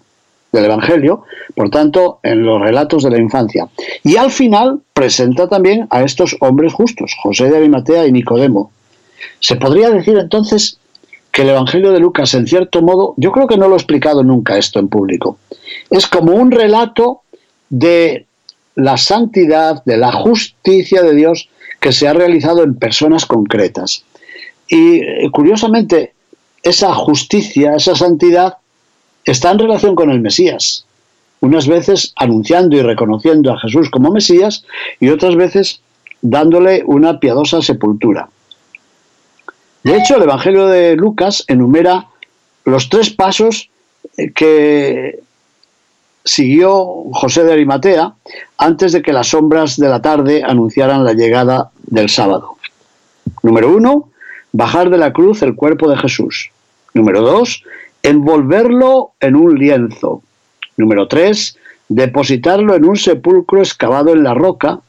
del 0.55 0.65
Evangelio, 0.65 1.23
por 1.53 1.69
tanto, 1.69 2.19
en 2.23 2.43
los 2.43 2.61
relatos 2.61 3.03
de 3.03 3.11
la 3.11 3.19
infancia. 3.19 3.67
Y 4.03 4.17
al 4.17 4.31
final 4.31 4.79
presenta 4.93 5.47
también 5.47 5.87
a 5.89 6.03
estos 6.03 6.35
hombres 6.39 6.73
justos, 6.73 7.15
José 7.21 7.49
de 7.49 7.57
Arimatea 7.57 8.07
y 8.07 8.11
Nicodemo. 8.11 8.71
Se 9.39 9.55
podría 9.55 9.89
decir 9.89 10.17
entonces 10.17 10.79
que 11.31 11.41
el 11.41 11.49
Evangelio 11.49 11.91
de 11.91 11.99
Lucas, 11.99 12.33
en 12.33 12.47
cierto 12.47 12.81
modo, 12.81 13.13
yo 13.17 13.31
creo 13.31 13.47
que 13.47 13.57
no 13.57 13.67
lo 13.67 13.75
he 13.75 13.77
explicado 13.77 14.23
nunca 14.23 14.57
esto 14.57 14.79
en 14.79 14.87
público, 14.87 15.37
es 15.89 16.07
como 16.07 16.33
un 16.33 16.51
relato 16.51 17.21
de 17.69 18.25
la 18.75 18.97
santidad, 18.97 19.83
de 19.85 19.97
la 19.97 20.11
justicia 20.11 21.01
de 21.01 21.13
Dios 21.13 21.49
que 21.79 21.91
se 21.91 22.07
ha 22.07 22.13
realizado 22.13 22.63
en 22.63 22.75
personas 22.75 23.25
concretas. 23.25 24.03
Y 24.67 25.01
eh, 25.01 25.29
curiosamente, 25.31 26.13
esa 26.63 26.93
justicia, 26.93 27.75
esa 27.75 27.95
santidad, 27.95 28.57
está 29.25 29.51
en 29.51 29.59
relación 29.59 29.95
con 29.95 30.09
el 30.09 30.21
Mesías. 30.21 30.85
Unas 31.41 31.67
veces 31.67 32.13
anunciando 32.15 32.75
y 32.75 32.81
reconociendo 32.81 33.51
a 33.51 33.59
Jesús 33.59 33.89
como 33.89 34.11
Mesías 34.11 34.65
y 34.99 35.09
otras 35.09 35.35
veces 35.35 35.81
dándole 36.21 36.83
una 36.85 37.19
piadosa 37.19 37.61
sepultura. 37.61 38.29
De 39.83 39.97
hecho, 39.97 40.15
el 40.15 40.23
Evangelio 40.23 40.67
de 40.67 40.95
Lucas 40.95 41.43
enumera 41.47 42.07
los 42.63 42.89
tres 42.89 43.11
pasos 43.11 43.69
que 44.33 45.19
siguió 46.23 47.05
José 47.13 47.43
de 47.43 47.53
Arimatea 47.53 48.15
antes 48.57 48.93
de 48.93 49.03
que 49.03 49.13
las 49.13 49.27
sombras 49.27 49.77
de 49.77 49.87
la 49.87 50.01
tarde 50.01 50.43
anunciaran 50.43 51.03
la 51.03 51.13
llegada 51.13 51.69
del 51.83 52.09
sábado. 52.09 52.57
Número 53.43 53.75
uno, 53.75 54.09
bajar 54.51 54.89
de 54.89 54.97
la 54.97 55.13
cruz 55.13 55.43
el 55.43 55.55
cuerpo 55.55 55.87
de 55.87 55.97
Jesús. 55.97 56.49
Número 56.95 57.21
dos, 57.21 57.63
envolverlo 58.05 59.13
en 59.19 59.35
un 59.35 59.55
lienzo. 59.57 60.21
Número 60.77 61.07
tres, 61.07 61.57
depositarlo 61.89 62.75
en 62.75 62.85
un 62.85 62.95
sepulcro 62.95 63.61
excavado 63.61 64.13
en 64.13 64.23
la 64.23 64.35
roca, 64.35 64.79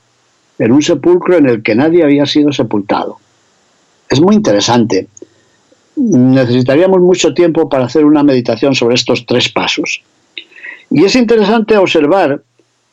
en 0.59 0.72
un 0.72 0.83
sepulcro 0.83 1.37
en 1.37 1.46
el 1.46 1.62
que 1.62 1.74
nadie 1.74 2.05
había 2.05 2.26
sido 2.26 2.52
sepultado. 2.52 3.16
Es 4.11 4.20
muy 4.20 4.35
interesante. 4.35 5.09
Necesitaríamos 5.96 7.00
mucho 7.00 7.33
tiempo 7.33 7.70
para 7.70 7.87
hacer 7.87 8.05
una 8.05 8.22
meditación 8.22 8.74
sobre 8.74 8.96
estos 8.96 9.24
tres 9.24 9.48
pasos. 9.48 10.02
Y 10.90 11.05
es 11.05 11.16
interesante 11.16 11.79
observar 11.79 12.42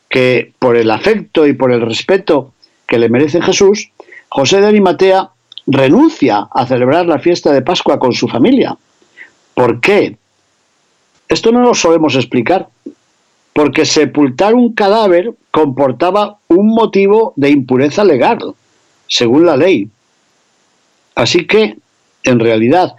que 0.09 0.53
por 0.57 0.77
el 0.77 0.89
afecto 0.89 1.45
y 1.45 1.53
por 1.53 1.73
el 1.73 1.81
respeto 1.81 2.53
que 2.87 2.97
le 2.97 3.09
merece 3.09 3.41
Jesús, 3.41 3.91
José 4.29 4.61
de 4.61 4.67
Arimatea 4.67 5.31
renuncia 5.67 6.47
a 6.49 6.65
celebrar 6.65 7.07
la 7.07 7.19
fiesta 7.19 7.51
de 7.51 7.61
Pascua 7.61 7.99
con 7.99 8.13
su 8.13 8.29
familia. 8.29 8.77
¿Por 9.53 9.81
qué? 9.81 10.17
Esto 11.27 11.51
no 11.51 11.61
lo 11.61 11.73
solemos 11.73 12.15
explicar, 12.15 12.67
porque 13.53 13.85
sepultar 13.85 14.55
un 14.55 14.73
cadáver 14.73 15.33
comportaba 15.51 16.37
un 16.47 16.67
motivo 16.67 17.33
de 17.35 17.49
impureza 17.49 18.03
legal, 18.03 18.39
según 19.07 19.45
la 19.45 19.57
ley. 19.57 19.89
Así 21.15 21.45
que, 21.45 21.77
en 22.23 22.39
realidad, 22.39 22.95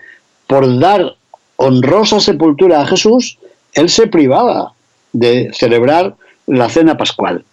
por 0.46 0.78
dar 0.78 1.16
honrosa 1.56 2.20
sepultura 2.20 2.80
a 2.80 2.86
Jesús, 2.86 3.38
él 3.72 3.88
se 3.88 4.06
privaba 4.06 4.72
de 5.12 5.50
celebrar 5.52 6.14
la 6.46 6.68
cena 6.68 6.96
pascual. 6.96 7.44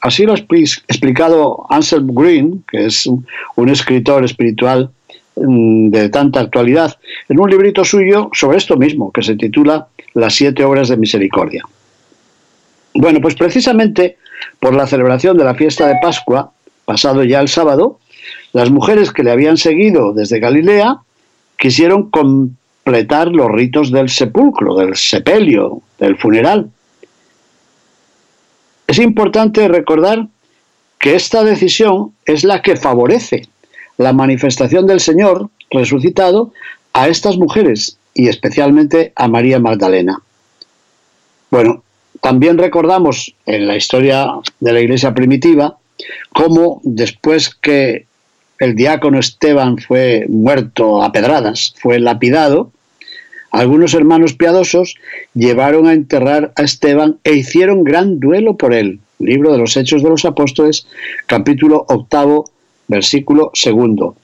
Así 0.00 0.24
lo 0.24 0.34
ha 0.34 0.36
explicado 0.36 1.66
Anselm 1.70 2.14
Green, 2.14 2.64
que 2.70 2.86
es 2.86 3.06
un 3.06 3.68
escritor 3.68 4.24
espiritual 4.24 4.90
de 5.36 6.08
tanta 6.08 6.40
actualidad, 6.40 6.96
en 7.28 7.38
un 7.38 7.50
librito 7.50 7.84
suyo 7.84 8.30
sobre 8.32 8.56
esto 8.56 8.76
mismo, 8.76 9.12
que 9.12 9.22
se 9.22 9.36
titula 9.36 9.88
Las 10.14 10.34
siete 10.34 10.64
obras 10.64 10.88
de 10.88 10.96
misericordia. 10.96 11.62
Bueno, 12.94 13.20
pues 13.20 13.34
precisamente 13.34 14.16
por 14.58 14.74
la 14.74 14.86
celebración 14.86 15.36
de 15.36 15.44
la 15.44 15.54
fiesta 15.54 15.86
de 15.86 15.96
Pascua, 16.00 16.52
pasado 16.86 17.22
ya 17.24 17.40
el 17.40 17.48
sábado, 17.48 18.00
las 18.52 18.70
mujeres 18.70 19.12
que 19.12 19.22
le 19.22 19.30
habían 19.30 19.58
seguido 19.58 20.14
desde 20.14 20.40
Galilea 20.40 21.00
quisieron 21.58 22.10
completar 22.10 23.28
los 23.28 23.50
ritos 23.50 23.92
del 23.92 24.08
sepulcro, 24.08 24.74
del 24.76 24.96
sepelio, 24.96 25.82
del 25.98 26.16
funeral. 26.16 26.70
Es 28.86 28.98
importante 28.98 29.68
recordar 29.68 30.28
que 30.98 31.14
esta 31.14 31.44
decisión 31.44 32.12
es 32.24 32.44
la 32.44 32.62
que 32.62 32.76
favorece 32.76 33.48
la 33.98 34.12
manifestación 34.12 34.86
del 34.86 35.00
Señor 35.00 35.48
resucitado 35.70 36.52
a 36.92 37.08
estas 37.08 37.36
mujeres 37.36 37.98
y 38.14 38.28
especialmente 38.28 39.12
a 39.16 39.28
María 39.28 39.58
Magdalena. 39.58 40.22
Bueno, 41.50 41.82
también 42.20 42.58
recordamos 42.58 43.34
en 43.44 43.66
la 43.66 43.76
historia 43.76 44.26
de 44.60 44.72
la 44.72 44.80
iglesia 44.80 45.14
primitiva 45.14 45.76
cómo 46.32 46.80
después 46.82 47.54
que 47.54 48.06
el 48.58 48.74
diácono 48.74 49.18
Esteban 49.18 49.78
fue 49.78 50.24
muerto 50.28 51.02
a 51.02 51.12
pedradas, 51.12 51.74
fue 51.78 52.00
lapidado, 52.00 52.70
algunos 53.50 53.94
hermanos 53.94 54.34
piadosos 54.34 54.96
llevaron 55.34 55.86
a 55.86 55.92
enterrar 55.92 56.52
a 56.56 56.62
Esteban 56.62 57.18
e 57.24 57.34
hicieron 57.34 57.84
gran 57.84 58.18
duelo 58.20 58.56
por 58.56 58.74
él. 58.74 59.00
Libro 59.18 59.52
de 59.52 59.58
los 59.58 59.76
Hechos 59.76 60.02
de 60.02 60.10
los 60.10 60.24
Apóstoles, 60.24 60.86
capítulo 61.26 61.86
octavo, 61.88 62.50
versículo 62.88 63.50
segundo. 63.54 64.16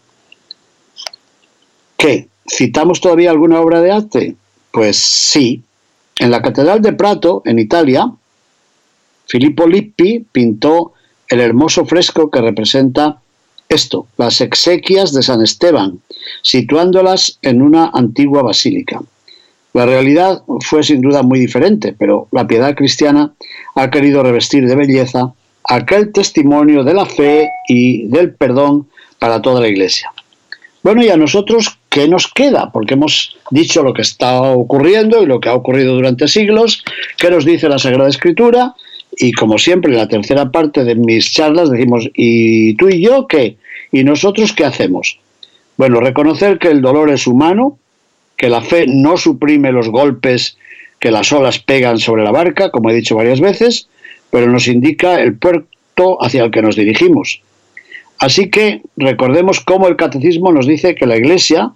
¿Qué? 1.97 2.29
¿Citamos 2.49 3.01
todavía 3.01 3.31
alguna 3.31 3.61
obra 3.61 3.81
de 3.81 3.93
arte? 3.93 4.37
Pues 4.71 4.97
sí. 4.97 5.63
En 6.19 6.31
la 6.31 6.43
Catedral 6.43 6.83
de 6.83 6.93
Prato, 6.93 7.43
en 7.45 7.59
Italia, 7.59 8.11
Filippo 9.27 9.67
Lippi 9.67 10.27
pintó 10.31 10.93
el 11.29 11.41
hermoso 11.41 11.87
fresco 11.87 12.31
que 12.31 12.41
representa 12.41 13.21
esto, 13.69 14.07
las 14.19 14.41
exequias 14.41 15.15
de 15.15 15.23
San 15.23 15.43
Esteban, 15.43 16.01
situándolas 16.43 17.39
en 17.43 17.63
una 17.63 17.91
antigua 17.95 18.43
basílica. 18.43 19.01
La 19.73 19.87
realidad 19.87 20.43
fue 20.61 20.83
sin 20.83 21.01
duda 21.01 21.23
muy 21.23 21.39
diferente, 21.39 21.95
pero 21.99 22.29
la 22.31 22.47
piedad 22.47 22.75
cristiana 22.75 23.33
ha 23.75 23.91
querido 23.91 24.23
revestir 24.23 24.69
de 24.69 24.77
belleza 24.77 25.33
aquel 25.65 26.13
testimonio 26.13 26.85
de 26.85 26.95
la 26.95 27.07
fe 27.07 27.51
y 27.69 28.07
del 28.07 28.35
perdón 28.35 28.89
para 29.19 29.41
toda 29.41 29.61
la 29.61 29.69
Iglesia. 29.69 30.13
Bueno, 30.83 31.03
y 31.05 31.11
a 31.11 31.17
nosotros, 31.17 31.79
¿qué 31.89 32.09
nos 32.09 32.27
queda? 32.27 32.73
Porque 32.73 32.95
hemos 32.95 33.37
dicho 33.51 33.83
lo 33.83 33.95
que 33.95 34.03
está 34.03 34.43
ocurriendo 34.43 35.23
y 35.23 35.27
lo 35.27 35.41
que 35.41 35.49
ha 35.49 35.55
ocurrido 35.55 35.95
durante 35.95 36.27
siglos, 36.27 36.85
qué 37.19 37.31
nos 37.31 37.45
dice 37.45 37.69
la 37.69 37.79
Sagrada 37.79 38.09
Escritura, 38.09 38.75
y 39.17 39.33
como 39.33 39.59
siempre 39.59 39.93
en 39.93 39.99
la 39.99 40.09
tercera 40.09 40.51
parte 40.51 40.85
de 40.85 40.97
mis 40.97 41.33
charlas 41.33 41.71
decimos, 41.71 42.09
¿y 42.15 42.75
tú 42.75 42.89
y 42.89 43.01
yo 43.01 43.29
qué? 43.29 43.57
¿Y 43.93 44.03
nosotros 44.03 44.53
qué 44.53 44.65
hacemos? 44.65 45.19
Bueno, 45.77 46.01
reconocer 46.01 46.59
que 46.59 46.69
el 46.69 46.81
dolor 46.81 47.11
es 47.11 47.27
humano, 47.27 47.79
que 48.37 48.49
la 48.49 48.63
fe 48.63 48.87
no 48.89 49.17
suprime 49.17 49.71
los 49.71 49.89
golpes 49.89 50.57
que 50.99 51.11
las 51.11 51.33
olas 51.33 51.59
pegan 51.59 51.99
sobre 51.99 52.23
la 52.23 52.31
barca, 52.31 52.71
como 52.71 52.91
he 52.91 52.95
dicho 52.95 53.17
varias 53.17 53.41
veces, 53.41 53.89
pero 54.33 54.51
nos 54.51 54.67
indica 54.67 55.21
el 55.21 55.37
puerto 55.37 56.17
hacia 56.25 56.43
el 56.43 56.51
que 56.51 56.63
nos 56.63 56.75
dirigimos. 56.75 57.43
Así 58.19 58.49
que 58.49 58.81
recordemos 58.97 59.61
cómo 59.61 59.89
el 59.89 59.97
catecismo 59.97 60.51
nos 60.53 60.67
dice 60.67 60.95
que 60.95 61.05
la 61.07 61.19
Iglesia, 61.19 61.73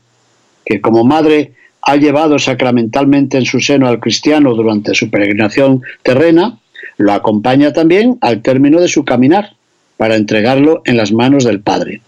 que 0.65 0.81
como 0.81 1.05
madre 1.05 1.53
ha 1.83 1.97
llevado 1.97 2.39
sacramentalmente 2.39 3.37
en 3.37 3.45
su 3.45 3.61
seno 3.61 3.87
al 3.87 4.01
cristiano 4.01 4.55
durante 4.55 4.95
su 4.95 5.11
peregrinación 5.11 5.83
terrena, 6.03 6.59
lo 6.97 7.13
acompaña 7.13 7.75
también 7.75 8.17
al 8.23 8.41
término 8.41 8.81
de 8.81 8.89
su 8.89 9.05
caminar, 9.05 9.53
para 9.99 10.17
entregarlo 10.17 10.81
en 10.87 10.97
las 10.97 11.13
manos 11.13 11.45
del 11.45 11.61
Padre. 11.61 12.01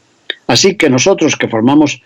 Así 0.47 0.77
que 0.77 0.89
nosotros 0.89 1.37
que 1.37 1.49
formamos 1.49 2.01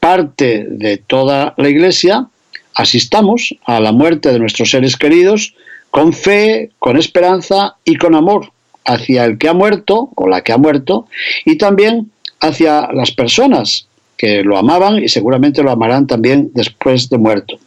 parte 0.00 0.66
de 0.68 0.98
toda 0.98 1.54
la 1.56 1.68
Iglesia, 1.70 2.26
asistamos 2.74 3.54
a 3.64 3.80
la 3.80 3.92
muerte 3.92 4.32
de 4.32 4.38
nuestros 4.38 4.70
seres 4.70 4.96
queridos 4.98 5.54
con 5.96 6.12
fe, 6.12 6.72
con 6.78 6.98
esperanza 6.98 7.76
y 7.82 7.96
con 7.96 8.14
amor 8.14 8.52
hacia 8.84 9.24
el 9.24 9.38
que 9.38 9.48
ha 9.48 9.54
muerto 9.54 10.10
o 10.14 10.28
la 10.28 10.42
que 10.42 10.52
ha 10.52 10.58
muerto 10.58 11.06
y 11.46 11.56
también 11.56 12.10
hacia 12.38 12.92
las 12.92 13.12
personas 13.12 13.88
que 14.18 14.42
lo 14.42 14.58
amaban 14.58 15.02
y 15.02 15.08
seguramente 15.08 15.62
lo 15.62 15.70
amarán 15.70 16.06
también 16.06 16.50
después 16.52 17.08
de 17.08 17.16
muerto. 17.16 17.58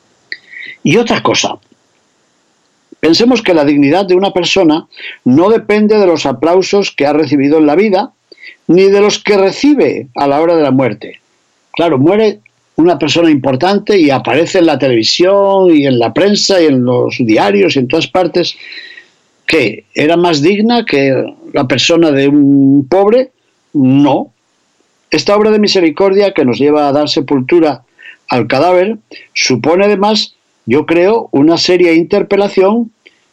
Y 0.84 0.98
otra 0.98 1.24
cosa, 1.24 1.58
pensemos 3.00 3.42
que 3.42 3.56
la 3.56 3.66
dignidad 3.66 4.06
de 4.06 4.14
una 4.14 4.32
persona 4.32 4.86
no 5.26 5.50
depende 5.50 5.98
de 5.98 6.06
los 6.06 6.28
aplausos 6.28 6.92
que 6.92 7.08
ha 7.08 7.14
recibido 7.14 7.58
en 7.58 7.66
la 7.66 7.76
vida, 7.76 8.12
ni 8.68 8.84
de 8.84 9.02
los 9.02 9.18
que 9.18 9.38
recibe 9.38 10.08
a 10.14 10.28
la 10.28 10.40
hora 10.40 10.56
de 10.56 10.62
la 10.62 10.72
muerte. 10.72 11.20
Claro, 11.72 11.98
muere 11.98 12.42
una 12.80 12.98
persona 12.98 13.30
importante 13.30 14.00
y 14.00 14.10
aparece 14.10 14.60
en 14.60 14.66
la 14.66 14.80
televisión 14.80 15.76
y 15.76 15.86
en 15.86 16.00
la 16.00 16.14
prensa 16.14 16.62
y 16.62 16.66
en 16.68 16.86
los 16.86 17.18
diarios 17.20 17.76
y 17.76 17.80
en 17.80 17.90
todas 17.90 18.08
partes, 18.08 18.56
que 19.46 19.84
era 19.94 20.16
más 20.16 20.42
digna 20.42 20.86
que 20.86 21.36
la 21.54 21.68
persona 21.68 22.12
de 22.12 22.30
un 22.30 22.88
pobre. 22.90 23.32
No. 23.74 24.32
Esta 25.12 25.36
obra 25.36 25.52
de 25.52 25.60
misericordia 25.60 26.34
que 26.34 26.46
nos 26.46 26.58
lleva 26.58 26.88
a 26.88 26.94
dar 26.94 27.10
sepultura 27.10 27.84
al 28.30 28.48
cadáver 28.48 28.98
supone 29.34 29.86
además, 29.86 30.36
yo 30.66 30.86
creo, 30.86 31.28
una 31.32 31.58
seria 31.58 31.94
interpelación 31.94 32.92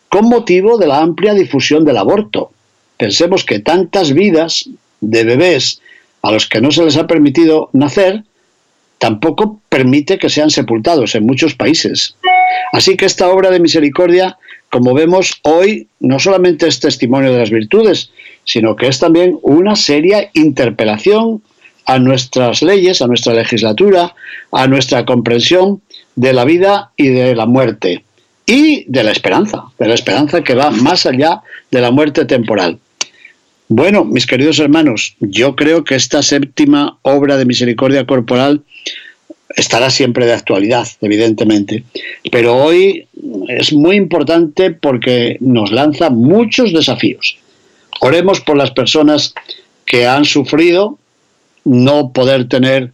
con 0.08 0.28
motivo 0.28 0.76
de 0.76 0.88
la 0.88 0.98
amplia 0.98 1.34
difusión 1.34 1.84
del 1.84 1.98
aborto. 1.98 2.50
Pensemos 2.96 3.44
que 3.44 3.60
tantas 3.60 4.12
vidas 4.12 4.68
de 5.00 5.22
bebés 5.22 5.80
a 6.22 6.32
los 6.32 6.48
que 6.48 6.60
no 6.60 6.72
se 6.72 6.84
les 6.84 6.96
ha 6.96 7.06
permitido 7.06 7.70
nacer 7.72 8.24
tampoco 8.98 9.60
permite 9.68 10.18
que 10.18 10.30
sean 10.30 10.50
sepultados 10.50 11.14
en 11.14 11.26
muchos 11.26 11.54
países. 11.54 12.16
Así 12.72 12.96
que 12.96 13.06
esta 13.06 13.28
obra 13.28 13.50
de 13.50 13.60
misericordia, 13.60 14.38
como 14.70 14.94
vemos 14.94 15.38
hoy, 15.42 15.88
no 16.00 16.18
solamente 16.18 16.66
es 16.66 16.80
testimonio 16.80 17.32
de 17.32 17.38
las 17.38 17.50
virtudes, 17.50 18.10
sino 18.44 18.76
que 18.76 18.88
es 18.88 18.98
también 18.98 19.38
una 19.42 19.76
seria 19.76 20.30
interpelación 20.34 21.42
a 21.84 21.98
nuestras 21.98 22.62
leyes, 22.62 23.00
a 23.00 23.06
nuestra 23.06 23.34
legislatura, 23.34 24.14
a 24.52 24.66
nuestra 24.66 25.04
comprensión 25.04 25.80
de 26.16 26.32
la 26.32 26.44
vida 26.44 26.90
y 26.96 27.08
de 27.08 27.34
la 27.34 27.46
muerte 27.46 28.04
y 28.44 28.84
de 28.88 29.02
la 29.02 29.12
esperanza, 29.12 29.64
de 29.78 29.88
la 29.88 29.94
esperanza 29.94 30.42
que 30.42 30.54
va 30.54 30.70
más 30.70 31.06
allá 31.06 31.42
de 31.70 31.80
la 31.80 31.90
muerte 31.90 32.24
temporal. 32.24 32.78
Bueno, 33.68 34.04
mis 34.04 34.26
queridos 34.26 34.60
hermanos, 34.60 35.16
yo 35.18 35.56
creo 35.56 35.82
que 35.82 35.96
esta 35.96 36.22
séptima 36.22 36.98
obra 37.02 37.36
de 37.36 37.46
misericordia 37.46 38.06
corporal 38.06 38.62
estará 39.56 39.90
siempre 39.90 40.24
de 40.24 40.34
actualidad, 40.34 40.86
evidentemente. 41.00 41.82
Pero 42.30 42.54
hoy 42.56 43.08
es 43.48 43.72
muy 43.72 43.96
importante 43.96 44.70
porque 44.70 45.36
nos 45.40 45.72
lanza 45.72 46.10
muchos 46.10 46.72
desafíos. 46.72 47.38
Oremos 48.00 48.40
por 48.40 48.56
las 48.56 48.70
personas 48.70 49.34
que 49.84 50.06
han 50.06 50.24
sufrido 50.24 50.98
no 51.64 52.12
poder 52.12 52.48
tener, 52.48 52.92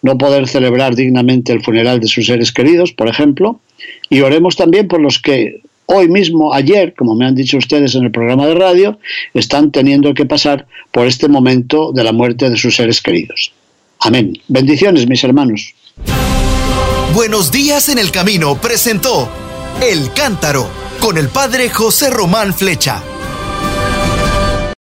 no 0.00 0.16
poder 0.16 0.48
celebrar 0.48 0.94
dignamente 0.94 1.52
el 1.52 1.62
funeral 1.62 2.00
de 2.00 2.06
sus 2.06 2.26
seres 2.26 2.50
queridos, 2.50 2.92
por 2.92 3.08
ejemplo, 3.08 3.60
y 4.08 4.22
oremos 4.22 4.56
también 4.56 4.88
por 4.88 5.00
los 5.00 5.18
que 5.18 5.60
hoy 5.86 6.08
mismo, 6.08 6.52
ayer, 6.52 6.94
como 6.94 7.14
me 7.14 7.26
han 7.26 7.34
dicho 7.34 7.56
ustedes 7.56 7.94
en 7.94 8.04
el 8.04 8.10
programa 8.10 8.46
de 8.46 8.54
radio, 8.54 8.98
están 9.32 9.70
teniendo 9.70 10.14
que 10.14 10.26
pasar 10.26 10.66
por 10.90 11.06
este 11.06 11.28
momento 11.28 11.92
de 11.92 12.04
la 12.04 12.12
muerte 12.12 12.50
de 12.50 12.56
sus 12.56 12.76
seres 12.76 13.00
queridos. 13.00 13.52
Amén. 14.00 14.38
Bendiciones, 14.48 15.08
mis 15.08 15.22
hermanos. 15.24 15.74
Buenos 17.14 17.52
días 17.52 17.88
en 17.88 17.98
el 17.98 18.10
camino 18.10 18.56
presentó 18.60 19.28
El 19.80 20.12
Cántaro 20.12 20.68
con 21.00 21.16
el 21.16 21.28
padre 21.28 21.70
José 21.70 22.10
Román 22.10 22.52
Flecha. 22.52 23.02